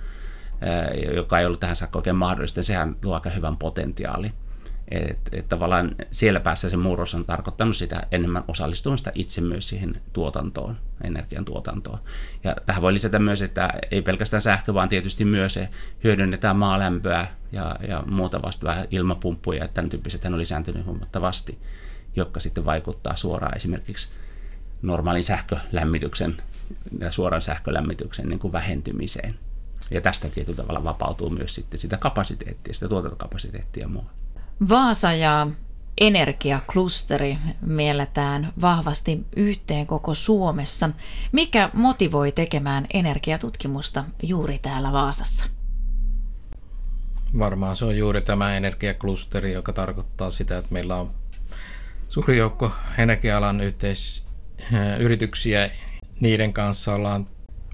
joka 1.15 1.39
ei 1.39 1.45
ollut 1.45 1.59
tähän 1.59 1.75
saakka 1.75 1.99
oikein 1.99 2.15
mahdollista. 2.15 2.63
Sehän 2.63 2.95
luo 3.03 3.13
aika 3.13 3.29
hyvän 3.29 3.57
potentiaali. 3.57 4.31
Että 4.91 5.31
et 5.33 5.49
tavallaan 5.49 5.95
siellä 6.11 6.39
päässä 6.39 6.69
se 6.69 6.77
murros 6.77 7.15
on 7.15 7.25
tarkoittanut 7.25 7.77
sitä 7.77 8.01
enemmän 8.11 8.43
osallistumista 8.47 9.11
itse 9.15 9.41
myös 9.41 9.69
siihen 9.69 10.01
tuotantoon, 10.13 10.77
energian 11.03 11.45
tuotantoon. 11.45 11.99
Ja 12.43 12.55
tähän 12.65 12.81
voi 12.81 12.93
lisätä 12.93 13.19
myös, 13.19 13.41
että 13.41 13.69
ei 13.91 14.01
pelkästään 14.01 14.41
sähkö, 14.41 14.73
vaan 14.73 14.89
tietysti 14.89 15.25
myös 15.25 15.53
se 15.53 15.69
hyödynnetään 16.03 16.55
maalämpöä 16.55 17.27
ja, 17.51 17.75
ja 17.87 18.03
muuta 18.05 18.41
vastaavaa 18.41 18.85
ilmapumppuja, 18.91 19.65
että 19.65 19.75
tämän 19.75 19.89
tyyppiset 19.89 20.25
on 20.25 20.37
lisääntynyt 20.37 20.85
huomattavasti 20.85 21.59
jotka 22.17 22.39
sitten 22.39 22.65
vaikuttaa 22.65 23.15
suoraan 23.15 23.57
esimerkiksi 23.57 24.09
normaalin 24.81 25.23
sähkölämmityksen 25.23 26.37
ja 26.99 27.11
suoran 27.11 27.41
sähkölämmityksen 27.41 28.29
niin 28.29 28.39
kuin 28.39 28.53
vähentymiseen. 28.53 29.35
Ja 29.91 30.01
tästä 30.01 30.29
tietyllä 30.29 30.57
tavalla 30.57 30.83
vapautuu 30.83 31.29
myös 31.29 31.55
sitten 31.55 31.79
sitä 31.79 31.97
kapasiteettia, 31.97 32.73
sitä 32.73 32.87
tuotantokapasiteettia 32.87 33.83
ja 33.83 33.87
muuta. 33.87 34.09
Vaasa 34.69 35.13
ja 35.13 35.47
energiaklusteri 36.01 37.37
mielletään 37.61 38.53
vahvasti 38.61 39.25
yhteen 39.35 39.87
koko 39.87 40.13
Suomessa. 40.13 40.89
Mikä 41.31 41.69
motivoi 41.73 42.31
tekemään 42.31 42.87
energiatutkimusta 42.93 44.03
juuri 44.23 44.59
täällä 44.59 44.91
Vaasassa? 44.91 45.47
Varmaan 47.39 47.75
se 47.75 47.85
on 47.85 47.97
juuri 47.97 48.21
tämä 48.21 48.57
energiaklusteri, 48.57 49.53
joka 49.53 49.73
tarkoittaa 49.73 50.31
sitä, 50.31 50.57
että 50.57 50.73
meillä 50.73 50.95
on 50.95 51.11
suuri 52.09 52.37
joukko 52.37 52.71
energia-alan 52.97 53.61
yhteisyrityksiä. 53.61 55.71
Niiden 56.19 56.53
kanssa 56.53 56.93
ollaan 56.93 57.27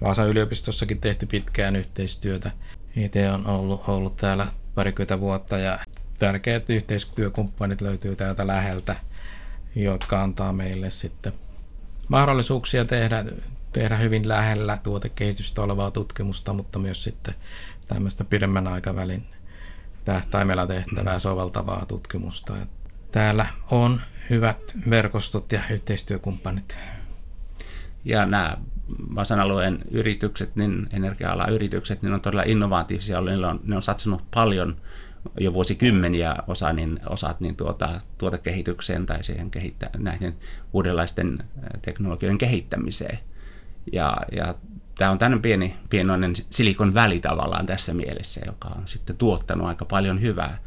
Vaasan 0.03 0.27
yliopistossakin 0.27 1.01
tehty 1.01 1.25
pitkään 1.25 1.75
yhteistyötä. 1.75 2.51
Itse 2.95 3.29
on 3.29 3.47
ollut, 3.47 3.89
ollut 3.89 4.15
täällä 4.15 4.47
parikymmentä 4.75 5.19
vuotta 5.19 5.57
ja 5.57 5.79
tärkeät 6.19 6.69
yhteistyökumppanit 6.69 7.81
löytyy 7.81 8.15
täältä 8.15 8.47
läheltä, 8.47 8.95
jotka 9.75 10.23
antaa 10.23 10.53
meille 10.53 10.89
sitten 10.89 11.33
mahdollisuuksia 12.07 12.85
tehdä, 12.85 13.25
tehdä 13.73 13.97
hyvin 13.97 14.27
lähellä 14.27 14.77
tuotekehitystä 14.83 15.61
olevaa 15.61 15.91
tutkimusta, 15.91 16.53
mutta 16.53 16.79
myös 16.79 17.03
sitten 17.03 17.35
tämmöistä 17.87 18.23
pidemmän 18.23 18.67
aikavälin 18.67 19.25
tähtäimellä 20.05 20.67
tehtävää 20.67 21.19
soveltavaa 21.19 21.85
tutkimusta. 21.85 22.53
Täällä 23.11 23.45
on 23.71 24.01
hyvät 24.29 24.75
verkostot 24.89 25.51
ja 25.51 25.61
yhteistyökumppanit. 25.71 26.77
Ja 28.05 28.25
nämä 28.25 28.57
Vasan 29.15 29.39
alueen 29.39 29.79
yritykset, 29.91 30.55
niin 30.55 30.89
energia 30.93 31.47
yritykset, 31.51 32.01
niin 32.01 32.13
on 32.13 32.21
todella 32.21 32.43
innovatiivisia. 32.45 33.21
Ne 33.21 33.47
on, 33.47 33.59
ne 33.63 33.75
on 33.75 33.83
satsannut 33.83 34.23
paljon 34.33 34.77
jo 35.39 35.53
vuosikymmeniä 35.53 36.35
osa, 36.47 36.73
niin, 36.73 36.99
osat 37.09 37.39
niin 37.39 37.55
tuota, 37.55 37.89
tuotekehitykseen 38.17 39.05
tai 39.05 39.23
siihen 39.23 39.51
kehittä, 39.51 39.89
näiden 39.97 40.35
uudenlaisten 40.73 41.43
teknologioiden 41.81 42.37
kehittämiseen. 42.37 43.19
Ja, 43.91 44.17
ja 44.31 44.55
tämä 44.97 45.11
on 45.11 45.17
tämmöinen 45.17 45.41
pieni, 45.41 45.75
pienoinen 45.89 46.33
silikon 46.49 46.93
väli 46.93 47.19
tavallaan 47.19 47.65
tässä 47.65 47.93
mielessä, 47.93 48.41
joka 48.45 48.67
on 48.67 48.87
sitten 48.87 49.17
tuottanut 49.17 49.67
aika 49.67 49.85
paljon 49.85 50.21
hyvää. 50.21 50.57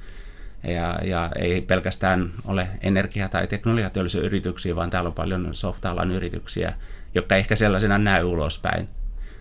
Ja, 0.62 0.98
ja 1.04 1.30
ei 1.38 1.60
pelkästään 1.60 2.32
ole 2.44 2.68
energia- 2.80 3.28
tai 3.28 3.46
teknologiateollisia 3.46 4.20
yrityksiä, 4.20 4.76
vaan 4.76 4.90
täällä 4.90 5.08
on 5.08 5.14
paljon 5.14 5.54
softalan 5.54 6.10
yrityksiä, 6.10 6.74
jotka 7.14 7.36
ehkä 7.36 7.56
sellaisena 7.56 7.98
näy 7.98 8.24
ulospäin 8.24 8.88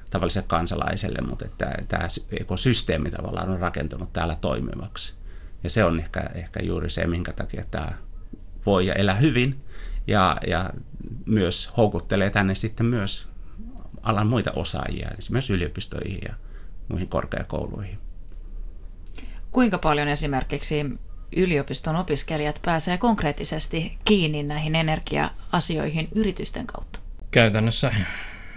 tavalliselle 0.10 0.48
kansalaiselle, 0.48 1.22
mutta 1.22 1.46
että 1.46 1.72
tämä 1.88 2.08
ekosysteemi 2.40 3.12
tavallaan 3.12 3.50
on 3.50 3.60
rakentunut 3.60 4.14
täällä 4.14 4.36
toimivaksi. 4.42 5.16
Ja 5.64 5.70
se 5.70 5.84
on 5.84 6.00
ehkä, 6.00 6.30
ehkä 6.34 6.60
juuri 6.64 6.90
se, 6.90 7.08
minkä 7.08 7.34
takia 7.34 7.66
tämä 7.72 7.92
voi 8.66 8.92
elää 8.96 9.16
hyvin 9.16 9.62
ja, 10.08 10.38
ja 10.48 10.70
myös 11.26 11.74
houkuttelee 11.78 12.30
tänne 12.30 12.56
sitten 12.56 12.86
myös 12.86 13.28
alan 14.02 14.28
muita 14.28 14.52
osaajia, 14.52 15.12
esimerkiksi 15.20 15.54
yliopistoihin 15.54 16.20
ja 16.28 16.34
muihin 16.88 17.08
korkeakouluihin. 17.08 18.00
Kuinka 19.52 19.78
paljon 19.78 20.08
esimerkiksi 20.08 20.86
yliopiston 21.36 21.96
opiskelijat 21.96 22.60
pääsee 22.66 22.98
konkreettisesti 22.98 23.98
kiinni 24.06 24.44
näihin 24.44 24.76
energia-asioihin 24.76 26.08
yritysten 26.16 26.68
kautta? 26.68 27.00
Käytännössä 27.32 27.92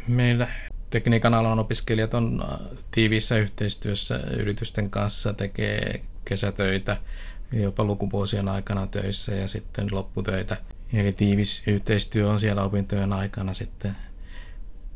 meillä 0.09 0.49
tekniikan 0.91 1.35
alan 1.35 1.59
opiskelijat 1.59 2.14
on 2.14 2.43
äh, 2.43 2.59
tiiviissä 2.91 3.37
yhteistyössä 3.37 4.21
yritysten 4.37 4.91
kanssa, 4.91 5.33
tekee 5.33 6.03
kesätöitä, 6.25 6.97
jopa 7.53 7.85
lukuvuosien 7.85 8.49
aikana 8.49 8.87
töissä 8.87 9.35
ja 9.35 9.49
sitten 9.49 9.88
lopputöitä. 9.93 10.57
Eli 10.93 11.12
tiivis 11.12 11.62
yhteistyö 11.67 12.31
on 12.31 12.41
siellä 12.41 12.62
opintojen 12.62 13.12
aikana 13.12 13.55
sitten 13.55 13.97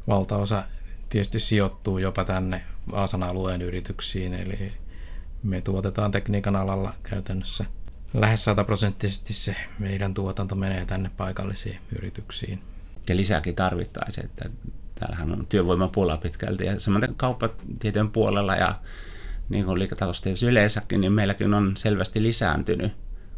valtaosa 0.09 0.65
tietysti 1.13 1.41
sijoittuu 1.41 1.99
jopa 1.99 2.25
tänne 2.25 2.65
Vaasan 2.91 3.23
alueen 3.23 3.63
yrityksiin, 3.63 4.35
eli 4.35 4.73
me 5.43 5.61
tuotetaan 5.61 6.11
tekniikan 6.11 6.57
alalla 6.57 6.95
käytännössä 7.03 7.65
lähes 8.15 8.45
sataprosenttisesti 8.45 9.33
se 9.33 9.57
meidän 9.79 10.15
tuotanto 10.15 10.55
menee 10.55 10.85
tänne 10.87 11.11
paikallisiin 11.17 11.79
yrityksiin. 11.97 12.63
Ja 13.09 13.17
lisääkin 13.17 13.55
tarvittaisiin, 13.55 14.25
että 14.25 14.51
täällähän 14.95 15.33
on 15.33 15.47
työvoimapula 15.47 16.17
pitkälti 16.17 16.65
ja 16.65 16.81
semmoinen 16.81 17.15
kauppatieteen 17.15 18.11
puolella 18.11 18.57
ja 18.57 18.75
niin 19.49 19.65
kuin 19.65 19.89
yleensäkin, 20.49 21.01
niin 21.01 21.13
meilläkin 21.13 21.55
on 21.55 21.77
selvästi 21.77 22.23
lisääntynyt 22.23 22.93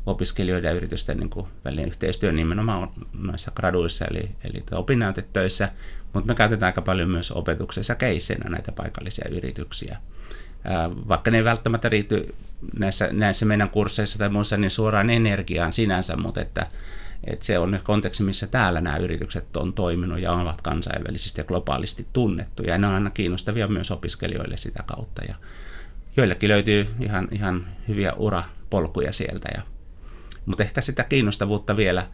opiskelijoiden 0.07 0.69
ja 0.69 0.75
yritysten 0.75 1.17
niin 1.17 1.31
kuin 1.31 1.47
välinen 1.65 1.89
yhteistyö 1.89 2.33
nimenomaan 2.33 2.91
noissa 3.13 3.53
graduissa 3.55 4.05
eli, 4.05 4.31
eli 4.45 4.65
opinnäytetöissä, 4.73 5.69
mutta 6.13 6.29
me 6.29 6.35
käytetään 6.35 6.69
aika 6.69 6.83
paljon 6.83 7.11
myös 7.11 7.33
opetuksessa 7.33 7.95
keissinä 7.95 8.51
näitä 8.51 8.73
paikallisia 8.73 9.29
yrityksiä. 9.31 9.99
Vaikka 11.09 11.31
ne 11.31 11.37
ei 11.37 11.45
välttämättä 11.45 11.89
riity 11.89 12.35
näissä, 12.79 13.09
näissä 13.13 13.47
meidän 13.47 13.71
kursseissa 13.71 14.19
tai 14.19 14.29
muissa 14.29 14.57
niin 14.57 14.71
suoraan 14.71 15.11
energiaan 15.11 15.73
sinänsä, 15.73 16.17
mutta 16.17 16.41
että, 16.41 16.67
että 17.25 17.45
se 17.45 17.59
on 17.59 17.81
konteksti, 17.83 18.23
missä 18.23 18.47
täällä 18.47 18.81
nämä 18.81 18.97
yritykset 18.97 19.57
on 19.57 19.73
toiminut 19.73 20.19
ja 20.19 20.33
ovat 20.33 20.63
kansainvälisesti 20.63 21.41
ja 21.41 21.45
globaalisti 21.45 22.07
tunnettuja. 22.13 22.71
Ja 22.71 22.79
ne 22.79 22.87
on 22.87 22.95
aina 22.95 23.11
kiinnostavia 23.11 23.69
myös 23.69 23.91
opiskelijoille 23.91 24.57
sitä 24.57 24.83
kautta. 24.87 25.23
Ja 25.29 25.35
joillekin 26.17 26.49
löytyy 26.49 26.89
ihan, 27.01 27.29
ihan 27.31 27.67
hyviä 27.89 28.13
urapolkuja 28.13 29.13
sieltä. 29.13 29.49
Ja, 29.55 29.63
mutta 30.47 30.63
ehkä 30.63 30.81
sitä 30.81 31.05
kiinnostavuutta 31.05 31.77
vielä, 31.77 32.07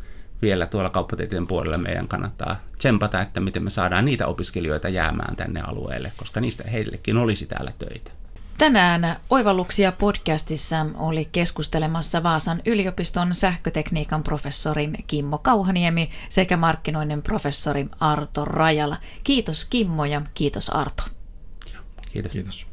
vielä 0.43 0.67
tuolla 0.67 0.91
kauppatieteen 0.91 1.47
puolella 1.47 1.79
meidän 1.79 2.09
kannattaa 2.09 2.61
tsempata, 2.79 3.23
että 3.23 3.41
miten 3.41 3.65
me 3.65 3.71
saadaan 3.71 4.05
niitä 4.05 4.27
opiskelijoita 4.27 4.89
jäämään 4.89 5.37
tänne 5.37 5.61
alueelle, 5.61 6.13
koska 6.17 6.41
niistä 6.41 6.71
heillekin 6.71 7.17
olisi 7.17 7.47
täällä 7.47 7.73
töitä. 7.79 8.20
Tänään 8.61 9.17
Oivalluksia 9.31 9.93
podcastissa 9.93 10.87
oli 10.95 11.29
keskustelemassa 11.33 12.23
Vaasan 12.23 12.63
yliopiston 12.67 13.35
sähkötekniikan 13.35 14.23
professori 14.23 14.91
Kimmo 15.07 15.39
Kauhaniemi 15.39 16.11
sekä 16.29 16.57
markkinoinnin 16.57 17.23
professori 17.23 17.87
Arto 18.01 18.45
Rajala. 18.45 18.97
Kiitos 19.25 19.65
Kimmo 19.65 20.05
ja 20.05 20.23
kiitos 20.35 20.71
Arto. 20.71 21.03
Kiitos. 22.13 22.33
Kiitos. 22.33 22.67